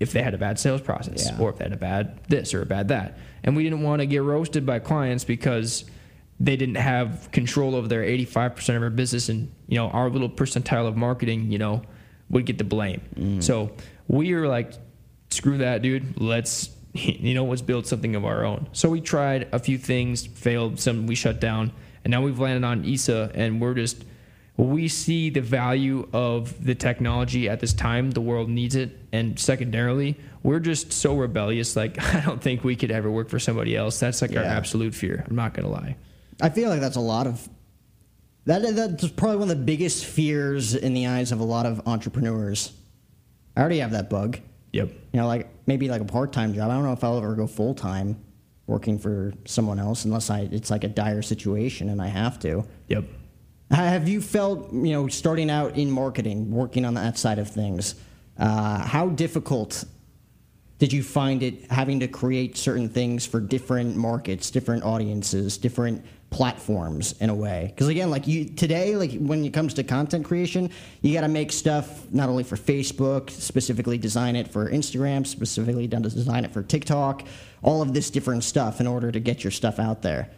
if 0.02 0.12
they 0.12 0.22
had 0.22 0.34
a 0.34 0.38
bad 0.38 0.60
sales 0.60 0.82
process 0.82 1.30
Yeah. 1.32 1.40
or 1.40 1.50
if 1.52 1.60
they 1.60 1.64
had 1.64 1.72
a 1.72 1.78
bad 1.78 2.20
this 2.28 2.54
or 2.54 2.62
a 2.62 2.66
bad 2.66 2.90
that 2.90 3.18
and 3.42 3.56
we 3.56 3.64
didn't 3.64 3.82
want 3.82 4.02
to 4.02 4.06
get 4.06 4.22
roasted 4.22 4.66
by 4.66 4.80
clients 4.80 5.24
because 5.24 5.86
they 6.40 6.56
didn't 6.56 6.76
have 6.76 7.30
control 7.32 7.76
over 7.76 7.88
their 7.88 8.04
85% 8.04 8.78
of 8.78 8.84
our 8.84 8.90
business 8.90 9.30
and 9.30 9.52
you 9.68 9.76
know 9.76 9.90
our 9.90 10.10
little 10.10 10.30
percentile 10.30 10.88
of 10.88 10.96
marketing 10.96 11.52
you 11.52 11.58
know 11.58 11.82
would 12.30 12.46
get 12.46 12.58
the 12.58 12.64
blame. 12.64 13.02
Mm. 13.16 13.44
So 13.44 13.72
we 14.08 14.34
were 14.34 14.48
like 14.48 14.74
screw 15.30 15.58
that 15.60 15.82
dude. 15.82 16.20
Let's 16.20 16.70
you 16.94 17.34
know 17.34 17.46
let's 17.46 17.62
build 17.62 17.88
something 17.88 18.16
of 18.16 18.26
our 18.26 18.46
own. 18.46 18.68
So 18.72 18.90
we 18.90 19.02
tried 19.02 19.50
a 19.52 19.60
few 19.60 19.78
things 19.78 20.26
failed 20.26 20.80
some 20.80 21.08
we 21.08 21.16
shut 21.16 21.40
down 21.42 21.72
and 22.04 22.12
now 22.12 22.22
we've 22.22 22.40
landed 22.40 22.66
on 22.66 22.86
isa 22.86 23.32
and 23.34 23.60
we're 23.60 23.74
just 23.74 24.06
we 24.56 24.90
see 24.90 25.30
the 25.30 25.42
value 25.42 26.08
of 26.12 26.66
the 26.66 26.76
technology 26.76 27.48
at 27.48 27.62
this 27.62 27.72
time. 27.72 28.12
The 28.12 28.20
world 28.20 28.50
needs 28.50 28.76
it. 28.76 28.98
And 29.12 29.40
secondarily 29.40 30.18
we're 30.42 30.60
just 30.60 30.94
so 30.94 31.18
rebellious 31.18 31.76
like 31.76 32.02
i 32.16 32.22
don't 32.22 32.42
think 32.42 32.64
we 32.64 32.78
could 32.78 32.92
ever 32.92 33.12
work 33.12 33.28
for 33.28 33.40
somebody 33.40 33.76
else. 33.76 34.00
That's 34.00 34.22
like 34.22 34.38
our 34.38 34.44
absolute 34.44 34.96
fear. 34.96 35.26
I'm 35.28 35.36
not 35.36 35.54
gonna 35.54 35.70
lie 35.70 35.98
I 36.42 36.50
feel 36.50 36.70
like 36.70 36.80
that's 36.80 36.96
a 36.96 37.02
lot 37.02 37.28
of 37.28 37.48
that. 38.46 38.62
That's 38.76 39.08
probably 39.10 39.38
one 39.38 39.52
of 39.52 39.58
the 39.58 39.64
biggest 39.64 40.06
fears 40.06 40.76
in 40.76 40.94
the 40.94 41.08
eyes 41.08 41.32
of 41.32 41.40
a 41.40 41.44
lot 41.44 41.66
of 41.66 41.88
entrepreneurs. 41.88 42.74
I 43.56 43.62
already 43.62 43.80
have 43.80 43.92
that 43.92 44.10
bug. 44.10 44.40
yep 44.72 44.90
You 45.12 45.20
know, 45.20 45.28
like 45.28 45.50
maybe 45.68 45.90
like 45.90 46.02
a 46.02 46.06
part 46.06 46.32
time 46.32 46.54
job. 46.54 46.70
I 46.72 46.74
don't 46.74 46.84
know 46.84 46.94
if 46.94 47.04
I'll 47.04 47.18
ever 47.18 47.36
go 47.36 47.48
full 47.48 47.74
time 47.76 48.24
working 48.68 49.00
for 49.00 49.34
someone 49.46 49.80
else 49.80 50.06
unless 50.06 50.30
I 50.30 50.42
it's 50.52 50.70
like 50.70 50.84
a 50.84 50.88
dire 50.88 51.22
situation 51.22 51.90
and 51.90 52.02
I 52.02 52.08
have 52.08 52.40
to. 52.40 52.66
yep 52.88 53.04
Have 53.72 54.08
you 54.08 54.22
felt, 54.22 54.72
you 54.72 54.94
know, 54.94 55.08
starting 55.08 55.50
out 55.50 55.76
in 55.78 55.92
marketing, 55.92 56.52
working 56.52 56.86
on 56.86 56.94
that 56.94 57.18
side 57.18 57.40
of 57.40 57.50
things, 57.50 57.96
uh, 58.38 58.80
how 58.80 59.10
difficult 59.10 59.84
did 60.80 60.94
you 60.94 61.04
find 61.04 61.44
it 61.44 61.70
having 61.70 62.00
to 62.00 62.08
create 62.08 62.58
certain 62.58 62.88
things 62.88 63.26
for 63.26 63.42
different 63.42 63.98
markets, 63.98 64.50
different 64.50 64.84
audiences, 64.84 65.58
different 65.58 66.06
platforms 66.30 67.14
in 67.20 67.30
a 67.30 67.36
way? 67.36 67.72
Because 67.76 67.90
again, 67.90 68.10
like 68.10 68.28
you 68.28 68.46
today, 68.46 68.96
like 68.96 69.12
when 69.20 69.44
it 69.44 69.54
comes 69.54 69.74
to 69.76 69.84
content 69.84 70.26
creation, 70.26 70.72
you 71.02 71.14
got 71.14 71.22
to 71.22 71.28
make 71.28 71.52
stuff 71.52 72.10
not 72.12 72.30
only 72.30 72.44
for 72.44 72.56
Facebook, 72.56 73.30
specifically 73.30 73.98
design 73.98 74.38
it 74.38 74.48
for 74.48 74.70
Instagram, 74.72 75.28
specifically 75.28 75.86
done 75.86 76.04
to 76.04 76.10
design 76.10 76.46
it 76.46 76.54
for 76.54 76.64
TikTok, 76.64 77.28
all 77.62 77.82
of 77.82 77.94
this 77.94 78.10
different 78.10 78.46
stuff 78.46 78.80
in 78.80 78.88
order 78.88 79.12
to 79.12 79.20
get 79.20 79.44
your 79.44 79.52
stuff 79.52 79.80
out 79.80 80.02
there. 80.02 80.30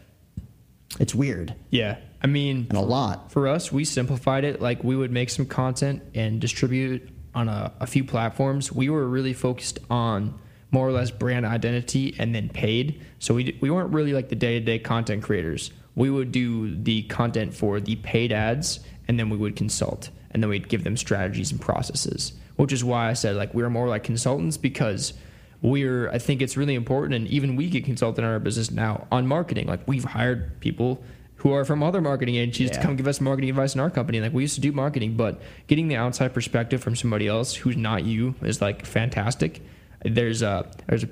It's 1.00 1.16
weird 1.16 1.56
yeah 1.70 1.96
i 2.22 2.28
mean 2.28 2.68
and 2.68 2.78
a 2.78 2.82
lot. 2.82 3.32
For 3.32 3.48
us, 3.48 3.72
we 3.72 3.86
simplified 3.86 4.44
it. 4.44 4.62
Like 4.62 4.84
we 4.84 4.96
would 4.96 5.10
make 5.10 5.30
some 5.30 5.46
content 5.46 6.04
and 6.14 6.42
distribute 6.42 7.10
on 7.34 7.50
a, 7.50 7.72
a 7.80 7.88
few 7.88 8.04
platforms. 8.04 8.72
We 8.72 8.89
were 8.89 9.08
really 9.08 9.34
focused 9.34 9.80
on 9.89 10.39
more 10.72 10.88
or 10.88 10.91
less 10.91 11.12
brand 11.12 11.46
identity 11.46 12.15
and 12.17 12.34
then 12.34 12.50
paid. 12.50 13.02
So 13.20 13.34
we, 13.34 13.58
we 13.62 13.70
weren't 13.70 13.94
really 13.94 14.13
like 14.13 14.30
the 14.30 14.36
day 14.36 14.60
to 14.60 14.65
day 14.65 14.80
content 14.80 15.24
creators. 15.24 15.72
We 15.96 16.10
would 16.10 16.32
do 16.32 16.76
the 16.76 17.04
content 17.04 17.54
for 17.54 17.80
the 17.80 17.98
paid 17.98 18.32
ads 18.32 18.80
and 19.08 19.20
then 19.20 19.30
we 19.30 19.38
would 19.38 19.56
consult. 19.56 20.10
and 20.32 20.41
then 20.41 20.50
we'd 20.50 20.70
give 20.70 20.84
them 20.84 20.98
strategies 20.98 21.52
and 21.52 21.60
processes. 21.60 22.34
Which 22.56 22.72
is 22.74 22.84
why 22.84 23.10
I 23.10 23.13
said 23.13 23.36
like 23.36 23.54
we 23.54 23.63
are 23.63 23.70
more 23.70 23.88
like 23.88 24.04
consultants 24.04 24.58
because 24.58 25.13
we're 25.62 26.10
I 26.10 26.17
think 26.17 26.41
it's 26.41 26.58
really 26.58 26.76
important, 26.76 27.13
and 27.13 27.28
even 27.28 27.56
we 27.56 27.70
get 27.70 27.86
consulted 27.86 28.24
in 28.24 28.28
our 28.28 28.39
business 28.39 28.72
now 28.72 29.08
on 29.12 29.28
marketing. 29.28 29.67
Like 29.67 29.88
we've 29.88 30.04
hired 30.04 30.60
people 30.60 31.04
who 31.42 31.52
are 31.52 31.66
from 31.66 31.82
other 31.82 32.02
marketing 32.02 32.36
agencies 32.36 32.70
Yeah. 32.70 32.76
to 32.78 32.82
come 32.82 32.96
give 32.96 33.08
us 33.08 33.20
marketing 33.20 33.50
advice 33.50 33.74
in 33.74 33.82
our 33.82 33.90
company. 33.90 34.22
Like 34.22 34.32
we 34.34 34.44
used 34.44 34.56
to 34.56 34.62
do 34.62 34.72
marketing, 34.72 35.16
but 35.18 35.42
getting 35.68 35.88
the 35.88 35.96
outside 35.96 36.34
perspective 36.34 36.82
from 36.84 36.96
somebody 36.96 37.28
else 37.28 37.56
who's 37.56 37.76
not 37.78 38.04
you 38.06 38.36
is 38.44 38.62
like 38.62 38.86
fantastic. 38.86 39.62
There's 40.06 40.42
a 40.44 40.70
there's 40.88 41.06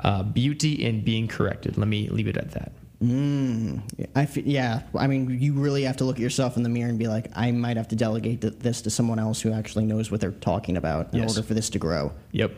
a 0.00 0.22
beauty 0.24 0.84
in 0.84 1.02
being 1.02 1.28
corrected. 1.28 1.78
Let 1.78 1.88
me 1.88 2.08
leave 2.08 2.28
it 2.28 2.36
at 2.36 2.50
that. 2.52 2.72
Mm. 3.02 3.80
I 4.14 4.26
fe- 4.26 4.42
yeah. 4.44 4.82
I 4.94 5.06
mean, 5.06 5.38
you 5.40 5.54
really 5.54 5.84
have 5.84 5.96
to 5.98 6.04
look 6.04 6.16
at 6.16 6.22
yourself 6.22 6.58
in 6.58 6.62
the 6.62 6.68
mirror 6.68 6.90
and 6.90 6.98
be 6.98 7.08
like, 7.08 7.28
I 7.34 7.50
might 7.50 7.78
have 7.78 7.88
to 7.88 7.96
delegate 7.96 8.42
th- 8.42 8.58
this 8.58 8.82
to 8.82 8.90
someone 8.90 9.18
else 9.18 9.40
who 9.40 9.52
actually 9.52 9.86
knows 9.86 10.10
what 10.10 10.20
they're 10.20 10.32
talking 10.32 10.76
about 10.76 11.14
in 11.14 11.20
Yes. 11.20 11.30
order 11.34 11.46
for 11.46 11.54
this 11.54 11.70
to 11.70 11.78
grow. 11.78 12.12
Yep, 12.32 12.52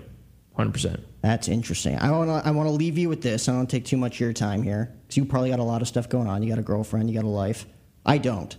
hundred 0.57 0.73
percent. 0.73 1.01
That's 1.23 1.47
interesting. 1.47 1.99
I 1.99 2.11
want 2.11 2.29
to 2.29 2.49
I 2.49 2.51
want 2.51 2.69
to 2.69 2.73
leave 2.73 2.99
you 2.99 3.09
with 3.09 3.23
this. 3.23 3.49
I 3.49 3.53
don't 3.53 3.71
take 3.71 3.85
too 3.85 3.97
much 3.97 4.17
of 4.17 4.21
your 4.21 4.33
time 4.33 4.63
here 4.63 4.93
because 5.03 5.17
you 5.17 5.25
probably 5.25 5.51
got 5.51 5.61
a 5.61 5.65
lot 5.65 5.81
of 5.81 5.89
stuff 5.89 6.09
going 6.09 6.27
on. 6.27 6.43
You 6.43 6.49
got 6.49 6.59
a 6.59 6.63
girlfriend. 6.63 7.09
You 7.09 7.15
got 7.15 7.25
a 7.25 7.29
life. 7.29 7.65
I 8.05 8.19
don't, 8.19 8.57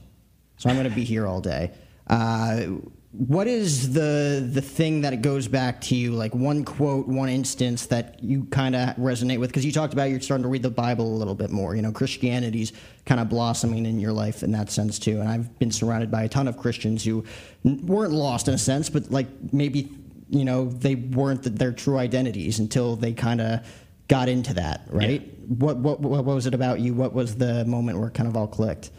so 0.55 0.69
I'm 0.69 0.77
going 0.77 0.89
to 0.89 0.95
be 0.95 1.03
here 1.03 1.27
all 1.27 1.41
day. 1.41 1.71
Uh, 2.07 2.67
what 3.11 3.45
is 3.45 3.93
the 3.93 4.49
the 4.51 4.61
thing 4.61 5.01
that 5.01 5.13
it 5.13 5.21
goes 5.21 5.47
back 5.47 5.81
to 5.81 5.95
you? 5.95 6.13
Like 6.13 6.33
one 6.33 6.63
quote, 6.63 7.05
one 7.05 7.29
instance 7.29 7.85
that 7.87 8.23
you 8.23 8.45
kind 8.45 8.75
of 8.75 8.95
resonate 8.95 9.39
with? 9.39 9.49
Because 9.49 9.65
you 9.65 9.71
talked 9.71 9.93
about 9.93 10.09
you're 10.09 10.21
starting 10.21 10.43
to 10.43 10.49
read 10.49 10.63
the 10.63 10.71
Bible 10.71 11.05
a 11.05 11.17
little 11.17 11.35
bit 11.35 11.51
more. 11.51 11.75
You 11.75 11.83
know, 11.83 11.91
Christianity's 11.91 12.71
kind 13.05 13.21
of 13.21 13.29
blossoming 13.29 13.85
in 13.85 13.99
your 13.99 14.13
life 14.13 14.41
in 14.41 14.51
that 14.53 14.71
sense 14.71 14.97
too. 14.97 15.19
And 15.19 15.29
I've 15.29 15.59
been 15.59 15.69
surrounded 15.69 16.09
by 16.09 16.23
a 16.23 16.29
ton 16.29 16.47
of 16.47 16.57
Christians 16.57 17.03
who 17.03 17.23
weren't 17.63 18.13
lost 18.13 18.47
in 18.47 18.53
a 18.53 18.57
sense, 18.57 18.89
but 18.89 19.11
like 19.11 19.27
maybe 19.51 19.91
you 20.29 20.45
know 20.45 20.65
they 20.69 20.95
weren't 20.95 21.43
th 21.43 21.55
their 21.55 21.71
true 21.71 21.97
identities 21.97 22.59
until 22.59 22.95
they 22.95 23.13
kind 23.13 23.41
of 23.41 23.59
got 24.07 24.27
into 24.29 24.53
that 24.53 24.81
right 24.89 25.21
what, 25.47 25.77
what 25.77 25.99
what 25.99 26.25
was 26.25 26.45
it 26.45 26.53
about 26.53 26.79
you 26.79 26.93
what 26.93 27.13
was 27.13 27.35
the 27.35 27.63
moment 27.65 27.97
where 27.97 28.07
it 28.07 28.13
kind 28.13 28.27
of 28.27 28.35
all 28.35 28.47
clicked 28.47 28.91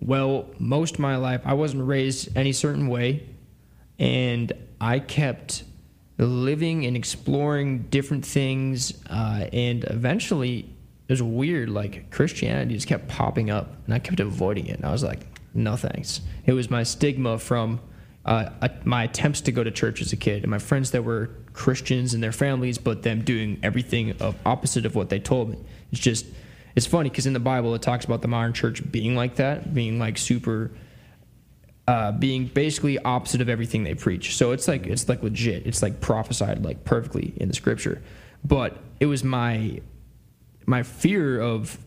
Well, 0.00 0.46
most 0.58 0.94
of 0.94 1.00
my 1.00 1.16
life, 1.16 1.40
I 1.44 1.54
wasn't 1.54 1.84
raised 1.86 2.36
any 2.36 2.52
certain 2.52 2.86
way, 2.88 3.26
and 3.98 4.52
I 4.80 5.00
kept 5.00 5.64
living 6.18 6.86
and 6.86 6.96
exploring 6.96 7.86
different 7.90 8.24
things, 8.24 8.92
uh, 9.10 9.48
and 9.52 9.84
eventually, 9.84 10.70
it 11.08 11.12
was 11.12 11.22
weird. 11.22 11.68
Like 11.70 12.10
Christianity 12.10 12.74
just 12.74 12.86
kept 12.86 13.08
popping 13.08 13.50
up, 13.50 13.66
and 13.86 13.94
I 13.94 13.98
kept 13.98 14.20
avoiding 14.20 14.66
it. 14.66 14.76
And 14.76 14.84
I 14.84 14.92
was 14.92 15.02
like, 15.02 15.26
"No 15.52 15.74
thanks." 15.76 16.20
It 16.46 16.52
was 16.52 16.70
my 16.70 16.84
stigma 16.84 17.38
from 17.38 17.80
uh, 18.28 18.68
my 18.84 19.04
attempts 19.04 19.40
to 19.40 19.52
go 19.52 19.64
to 19.64 19.70
church 19.70 20.02
as 20.02 20.12
a 20.12 20.16
kid, 20.16 20.42
and 20.42 20.50
my 20.50 20.58
friends 20.58 20.90
that 20.90 21.02
were 21.02 21.30
Christians 21.54 22.12
and 22.12 22.22
their 22.22 22.30
families, 22.30 22.76
but 22.76 23.02
them 23.02 23.22
doing 23.22 23.58
everything 23.62 24.20
of 24.20 24.36
opposite 24.44 24.84
of 24.84 24.94
what 24.94 25.08
they 25.08 25.18
told 25.18 25.48
me. 25.48 25.58
It's 25.90 26.00
just 26.00 26.26
it's 26.76 26.84
funny 26.84 27.08
because 27.08 27.24
in 27.24 27.32
the 27.32 27.40
Bible 27.40 27.74
it 27.74 27.80
talks 27.80 28.04
about 28.04 28.20
the 28.20 28.28
modern 28.28 28.52
church 28.52 28.82
being 28.92 29.16
like 29.16 29.36
that, 29.36 29.72
being 29.72 29.98
like 29.98 30.18
super, 30.18 30.70
uh, 31.86 32.12
being 32.12 32.48
basically 32.48 32.98
opposite 32.98 33.40
of 33.40 33.48
everything 33.48 33.84
they 33.84 33.94
preach. 33.94 34.36
So 34.36 34.52
it's 34.52 34.68
like 34.68 34.86
it's 34.86 35.08
like 35.08 35.22
legit. 35.22 35.66
It's 35.66 35.80
like 35.80 36.02
prophesied 36.02 36.62
like 36.62 36.84
perfectly 36.84 37.32
in 37.38 37.48
the 37.48 37.54
scripture. 37.54 38.02
But 38.44 38.76
it 39.00 39.06
was 39.06 39.24
my 39.24 39.80
my 40.66 40.82
fear 40.82 41.40
of 41.40 41.78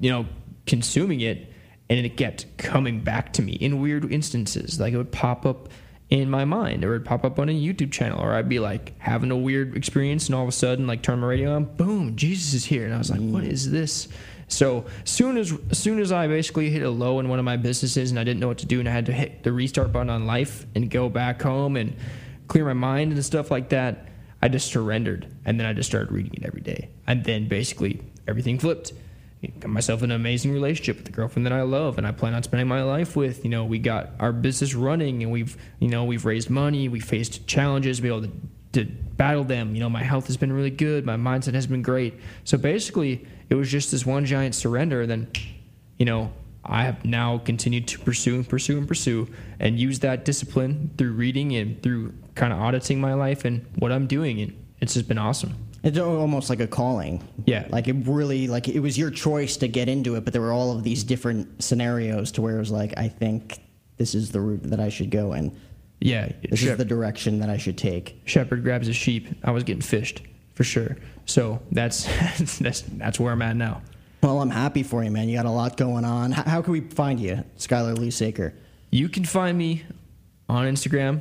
you 0.00 0.08
know 0.08 0.26
consuming 0.66 1.20
it, 1.20 1.52
and 1.90 2.04
it 2.04 2.16
kept 2.16 2.46
coming 2.58 3.00
back 3.00 3.32
to 3.34 3.42
me 3.42 3.52
in 3.52 3.80
weird 3.80 4.10
instances. 4.12 4.78
Like 4.78 4.92
it 4.92 4.96
would 4.96 5.12
pop 5.12 5.46
up 5.46 5.68
in 6.10 6.30
my 6.30 6.44
mind, 6.44 6.84
or 6.84 6.94
it'd 6.94 7.06
pop 7.06 7.24
up 7.24 7.38
on 7.38 7.48
a 7.48 7.52
YouTube 7.52 7.92
channel, 7.92 8.20
or 8.20 8.32
I'd 8.32 8.48
be 8.48 8.58
like 8.58 8.98
having 8.98 9.30
a 9.30 9.36
weird 9.36 9.76
experience, 9.76 10.26
and 10.26 10.34
all 10.34 10.42
of 10.42 10.48
a 10.48 10.52
sudden, 10.52 10.86
like 10.86 11.02
turn 11.02 11.20
my 11.20 11.26
radio 11.26 11.54
on, 11.54 11.64
boom, 11.64 12.16
Jesus 12.16 12.54
is 12.54 12.64
here, 12.64 12.86
and 12.86 12.94
I 12.94 12.98
was 12.98 13.10
like, 13.10 13.20
what 13.20 13.44
is 13.44 13.70
this? 13.70 14.08
So 14.50 14.86
soon 15.04 15.36
as 15.36 15.52
soon 15.72 15.98
as 15.98 16.10
I 16.10 16.26
basically 16.26 16.70
hit 16.70 16.82
a 16.82 16.88
low 16.88 17.20
in 17.20 17.28
one 17.28 17.38
of 17.38 17.44
my 17.44 17.58
businesses, 17.58 18.10
and 18.10 18.18
I 18.18 18.24
didn't 18.24 18.40
know 18.40 18.48
what 18.48 18.58
to 18.58 18.66
do, 18.66 18.80
and 18.80 18.88
I 18.88 18.92
had 18.92 19.06
to 19.06 19.12
hit 19.12 19.42
the 19.42 19.52
restart 19.52 19.92
button 19.92 20.08
on 20.08 20.26
life 20.26 20.64
and 20.74 20.90
go 20.90 21.10
back 21.10 21.42
home 21.42 21.76
and 21.76 21.94
clear 22.46 22.64
my 22.64 22.72
mind 22.72 23.12
and 23.12 23.22
stuff 23.22 23.50
like 23.50 23.68
that, 23.68 24.08
I 24.40 24.48
just 24.48 24.72
surrendered, 24.72 25.26
and 25.44 25.60
then 25.60 25.66
I 25.66 25.74
just 25.74 25.90
started 25.90 26.10
reading 26.10 26.32
it 26.34 26.44
every 26.46 26.62
day, 26.62 26.88
and 27.06 27.22
then 27.24 27.48
basically 27.48 28.00
everything 28.26 28.58
flipped 28.58 28.92
got 29.46 29.70
myself 29.70 30.02
an 30.02 30.10
amazing 30.10 30.52
relationship 30.52 30.96
with 30.96 31.04
the 31.04 31.12
girlfriend 31.12 31.46
that 31.46 31.52
I 31.52 31.62
love 31.62 31.96
and 31.96 32.06
I 32.06 32.12
plan 32.12 32.34
on 32.34 32.42
spending 32.42 32.66
my 32.66 32.82
life 32.82 33.14
with. 33.14 33.44
You 33.44 33.50
know, 33.50 33.64
we 33.64 33.78
got 33.78 34.10
our 34.18 34.32
business 34.32 34.74
running 34.74 35.22
and 35.22 35.30
we've, 35.30 35.56
you 35.78 35.88
know, 35.88 36.04
we've 36.04 36.24
raised 36.24 36.50
money, 36.50 36.88
we 36.88 36.98
faced 37.00 37.46
challenges, 37.46 38.00
be 38.00 38.08
able 38.08 38.22
to, 38.22 38.32
to 38.72 38.84
battle 38.84 39.44
them. 39.44 39.74
You 39.74 39.80
know, 39.80 39.88
my 39.88 40.02
health 40.02 40.26
has 40.26 40.36
been 40.36 40.52
really 40.52 40.70
good, 40.70 41.06
my 41.06 41.16
mindset 41.16 41.54
has 41.54 41.66
been 41.66 41.82
great. 41.82 42.14
So 42.44 42.58
basically, 42.58 43.26
it 43.48 43.54
was 43.54 43.70
just 43.70 43.92
this 43.92 44.04
one 44.04 44.24
giant 44.24 44.54
surrender. 44.56 45.02
And 45.02 45.10
then, 45.10 45.28
you 45.98 46.04
know, 46.04 46.32
I 46.64 46.84
have 46.84 47.04
now 47.04 47.38
continued 47.38 47.86
to 47.88 47.98
pursue 47.98 48.34
and 48.34 48.48
pursue 48.48 48.76
and 48.76 48.88
pursue 48.88 49.28
and 49.60 49.78
use 49.78 50.00
that 50.00 50.24
discipline 50.24 50.90
through 50.98 51.12
reading 51.12 51.54
and 51.54 51.82
through 51.82 52.12
kind 52.34 52.52
of 52.52 52.58
auditing 52.58 53.00
my 53.00 53.14
life 53.14 53.44
and 53.44 53.64
what 53.76 53.92
I'm 53.92 54.06
doing. 54.06 54.40
And 54.40 54.64
it's 54.80 54.94
just 54.94 55.08
been 55.08 55.18
awesome. 55.18 55.54
It's 55.84 55.98
almost 55.98 56.50
like 56.50 56.60
a 56.60 56.66
calling 56.66 57.22
Yeah. 57.46 57.66
like 57.70 57.86
it 57.88 57.96
really 58.06 58.48
like 58.48 58.68
it 58.68 58.80
was 58.80 58.98
your 58.98 59.10
choice 59.10 59.56
to 59.58 59.68
get 59.68 59.88
into 59.88 60.16
it 60.16 60.24
but 60.24 60.32
there 60.32 60.42
were 60.42 60.52
all 60.52 60.72
of 60.76 60.82
these 60.82 61.04
different 61.04 61.62
scenarios 61.62 62.32
to 62.32 62.42
where 62.42 62.56
it 62.56 62.58
was 62.58 62.70
like 62.72 62.94
i 62.96 63.06
think 63.08 63.60
this 63.96 64.14
is 64.14 64.30
the 64.32 64.40
route 64.40 64.62
that 64.64 64.80
i 64.80 64.88
should 64.88 65.10
go 65.10 65.34
in 65.34 65.56
Yeah. 66.00 66.30
this 66.50 66.60
Shep- 66.60 66.72
is 66.72 66.78
the 66.78 66.84
direction 66.84 67.38
that 67.40 67.48
i 67.50 67.56
should 67.56 67.78
take 67.78 68.20
shepherd 68.24 68.62
grabs 68.64 68.86
his 68.88 68.96
sheep. 68.96 69.28
I 69.44 69.50
was 69.52 69.62
getting 69.64 69.82
fished 69.82 70.22
for 70.54 70.64
sure. 70.64 70.96
So 71.26 71.60
that's 71.70 72.04
that's 72.58 72.82
that's 72.82 73.20
where 73.20 73.32
I'm 73.32 73.42
at 73.42 73.54
now. 73.56 73.80
well 74.22 74.40
i'm 74.42 74.50
happy 74.50 74.82
for 74.82 75.04
you 75.04 75.10
man 75.12 75.28
you 75.28 75.36
got 75.36 75.46
a 75.46 75.50
lot 75.50 75.76
going 75.76 76.04
on 76.04 76.32
how, 76.32 76.42
how 76.42 76.62
can 76.62 76.72
we 76.72 76.80
find 76.80 77.20
you 77.20 77.44
skylar 77.56 77.94
Lysaker 77.96 78.52
You 78.90 79.08
can 79.08 79.24
find 79.24 79.56
me 79.56 79.84
on 80.48 80.66
Instagram 80.66 81.20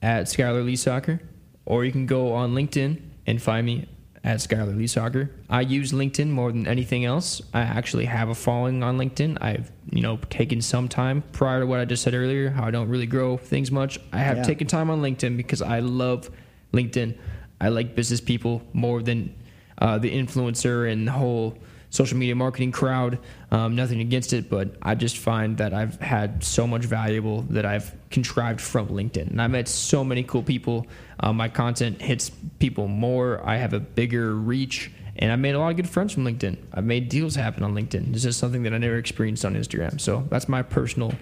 at 0.00 0.24
Skylar 0.26 0.64
Lysaker, 0.64 1.20
or 1.66 1.84
you 1.84 1.92
can 1.92 2.06
go 2.06 2.32
on 2.32 2.54
LinkedIn 2.54 2.98
and 3.30 3.40
find 3.40 3.64
me 3.64 3.86
at 4.22 4.36
Skylar 4.38 4.76
Lysaker. 4.76 5.30
I 5.48 5.62
use 5.62 5.92
LinkedIn 5.92 6.28
more 6.28 6.52
than 6.52 6.66
anything 6.66 7.04
else. 7.06 7.40
I 7.54 7.60
actually 7.60 8.04
have 8.04 8.28
a 8.28 8.34
following 8.34 8.82
on 8.82 8.98
LinkedIn. 8.98 9.38
I've 9.40 9.70
you 9.90 10.02
know 10.02 10.18
taken 10.28 10.60
some 10.60 10.88
time 10.88 11.22
prior 11.32 11.60
to 11.60 11.66
what 11.66 11.80
I 11.80 11.84
just 11.86 12.02
said 12.02 12.12
earlier, 12.14 12.50
how 12.50 12.64
I 12.64 12.70
don't 12.70 12.88
really 12.88 13.06
grow 13.06 13.36
things 13.38 13.70
much. 13.70 13.98
I 14.12 14.18
have 14.18 14.38
Yeah. 14.38 14.42
taken 14.42 14.66
time 14.66 14.90
on 14.90 15.00
LinkedIn 15.00 15.36
because 15.36 15.62
I 15.62 15.78
love 15.80 16.28
LinkedIn. 16.74 17.16
I 17.60 17.68
like 17.68 17.94
business 17.94 18.20
people 18.20 18.62
more 18.72 19.00
than 19.02 19.34
uh, 19.78 19.96
the 19.98 20.10
influencer 20.10 20.90
and 20.92 21.06
the 21.08 21.12
whole 21.12 21.56
social 21.90 22.16
media 22.16 22.34
marketing 22.34 22.72
crowd. 22.72 23.18
Um, 23.50 23.76
nothing 23.76 24.00
against 24.00 24.32
it, 24.32 24.48
but 24.48 24.76
I 24.80 24.94
just 24.94 25.18
find 25.18 25.58
that 25.58 25.74
I've 25.74 26.00
had 26.00 26.42
so 26.42 26.66
much 26.66 26.84
valuable 26.84 27.42
that 27.50 27.66
I've 27.66 27.92
contrived 28.10 28.60
from 28.60 28.88
LinkedIn. 28.88 29.30
And 29.30 29.42
I 29.42 29.48
met 29.48 29.68
so 29.68 30.02
many 30.02 30.22
cool 30.22 30.42
people. 30.42 30.86
Uh, 31.18 31.32
my 31.32 31.48
content 31.48 32.00
hits 32.00 32.30
people 32.58 32.88
more. 32.88 33.40
I 33.44 33.56
have 33.56 33.72
a 33.74 33.80
bigger 33.80 34.34
reach. 34.34 34.90
And 35.16 35.30
I 35.30 35.36
made 35.36 35.54
a 35.54 35.58
lot 35.58 35.70
of 35.70 35.76
good 35.76 35.88
friends 35.88 36.14
from 36.14 36.24
LinkedIn. 36.24 36.56
I've 36.72 36.84
made 36.84 37.08
deals 37.08 37.34
happen 37.34 37.62
on 37.62 37.74
LinkedIn. 37.74 38.12
This 38.12 38.24
is 38.24 38.36
something 38.36 38.62
that 38.62 38.72
I 38.72 38.78
never 38.78 38.96
experienced 38.96 39.44
on 39.44 39.54
Instagram. 39.54 40.00
So 40.00 40.26
that's 40.30 40.48
my 40.48 40.62
personal 40.62 41.12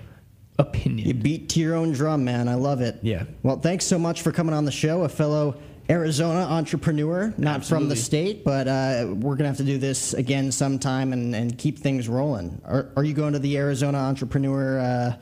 opinion. 0.59 1.09
You 1.09 1.15
beat 1.15 1.49
to 1.51 1.61
your 1.61 1.75
own 1.75 1.93
drum, 1.93 2.25
man. 2.25 2.49
I 2.49 2.55
love 2.55 2.81
it. 2.81 2.99
Yeah. 3.03 3.25
Well, 3.43 3.59
thanks 3.59 3.85
so 3.85 3.99
much 3.99 4.23
for 4.23 4.31
coming 4.31 4.55
on 4.55 4.65
the 4.65 4.71
show, 4.71 5.03
a 5.03 5.09
fellow 5.09 5.57
Arizona 5.91 6.41
entrepreneur, 6.41 7.33
not 7.39 7.65
from 7.65 7.89
the 7.89 7.97
state, 7.97 8.45
but 8.45 8.69
uh, 8.69 9.07
we're 9.09 9.37
going 9.37 9.39
to 9.39 9.47
have 9.47 9.57
to 9.57 9.65
do 9.65 9.79
this 9.79 10.13
again 10.13 10.53
sometime 10.53 11.15
and, 11.15 11.35
and 11.35 11.57
keep 11.57 11.79
things 11.79 12.09
rolling. 12.09 12.61
Are, 12.67 12.91
are 12.95 13.05
you 13.05 13.15
going 13.15 13.33
to 13.33 13.39
the 13.39 13.57
Arizona 13.57 13.97
entrepreneur? 13.99 14.79
Uh, 14.79 15.17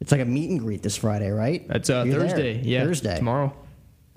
it's 0.00 0.12
like 0.12 0.20
a 0.20 0.26
meet 0.26 0.50
and 0.50 0.60
greet 0.60 0.82
this 0.82 0.96
Friday, 0.96 1.30
right? 1.30 1.66
That's 1.66 1.88
uh, 1.88 2.04
You're 2.06 2.18
there. 2.18 2.28
Thursday. 2.28 2.60
Yeah. 2.62 2.84
Thursday. 2.84 3.16
Tomorrow. 3.16 3.54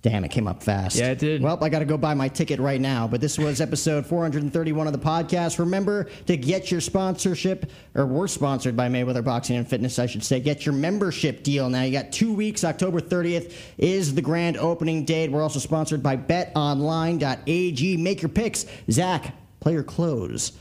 Damn, 0.06 0.24
it 0.24 0.30
came 0.30 0.48
up 0.48 0.62
fast. 0.62 0.98
Yeah, 0.98 1.14
it 1.14 1.18
did. 1.18 1.42
Well, 1.42 1.58
I 1.64 1.68
got 1.68 1.80
to 1.80 1.86
go 1.86 1.98
buy 1.98 2.14
my 2.14 2.28
ticket 2.28 2.60
right 2.60 2.80
now. 2.80 3.08
But 3.08 3.22
this 3.22 3.40
was 3.40 3.60
episode 3.60 4.06
431 4.06 4.86
of 4.86 4.94
the 4.94 5.00
podcast. 5.00 5.58
Remember 5.58 6.04
to 6.28 6.38
get 6.38 6.70
your 6.70 6.80
sponsorship, 6.80 7.72
or 7.96 8.06
we're 8.06 8.28
sponsored 8.28 8.78
by 8.78 8.88
Mayweather 8.88 9.24
Boxing 9.24 9.56
and 9.56 9.68
Fitness, 9.68 9.98
I 9.98 10.06
should 10.06 10.24
say. 10.24 10.40
Get 10.40 10.64
your 10.64 10.76
membership 10.76 11.42
deal 11.42 11.72
now. 11.72 11.82
You 11.82 11.92
got 11.92 12.12
two 12.12 12.32
weeks. 12.32 12.64
October 12.64 13.02
30th 13.02 13.52
is 13.80 14.14
the 14.14 14.22
grand 14.22 14.58
opening 14.58 15.06
date. 15.06 15.32
We're 15.32 15.42
also 15.42 15.58
sponsored 15.58 16.04
by 16.04 16.18
betonline.ag. 16.18 17.98
Make 17.98 18.22
your 18.22 18.30
picks. 18.30 18.68
Zach, 18.92 19.34
play 19.60 19.74
your 19.74 19.82
clothes. 19.82 20.52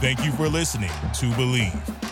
Thank 0.00 0.24
you 0.24 0.32
for 0.32 0.48
listening 0.48 0.88
to 0.88 1.26
Bleav. 1.32 2.11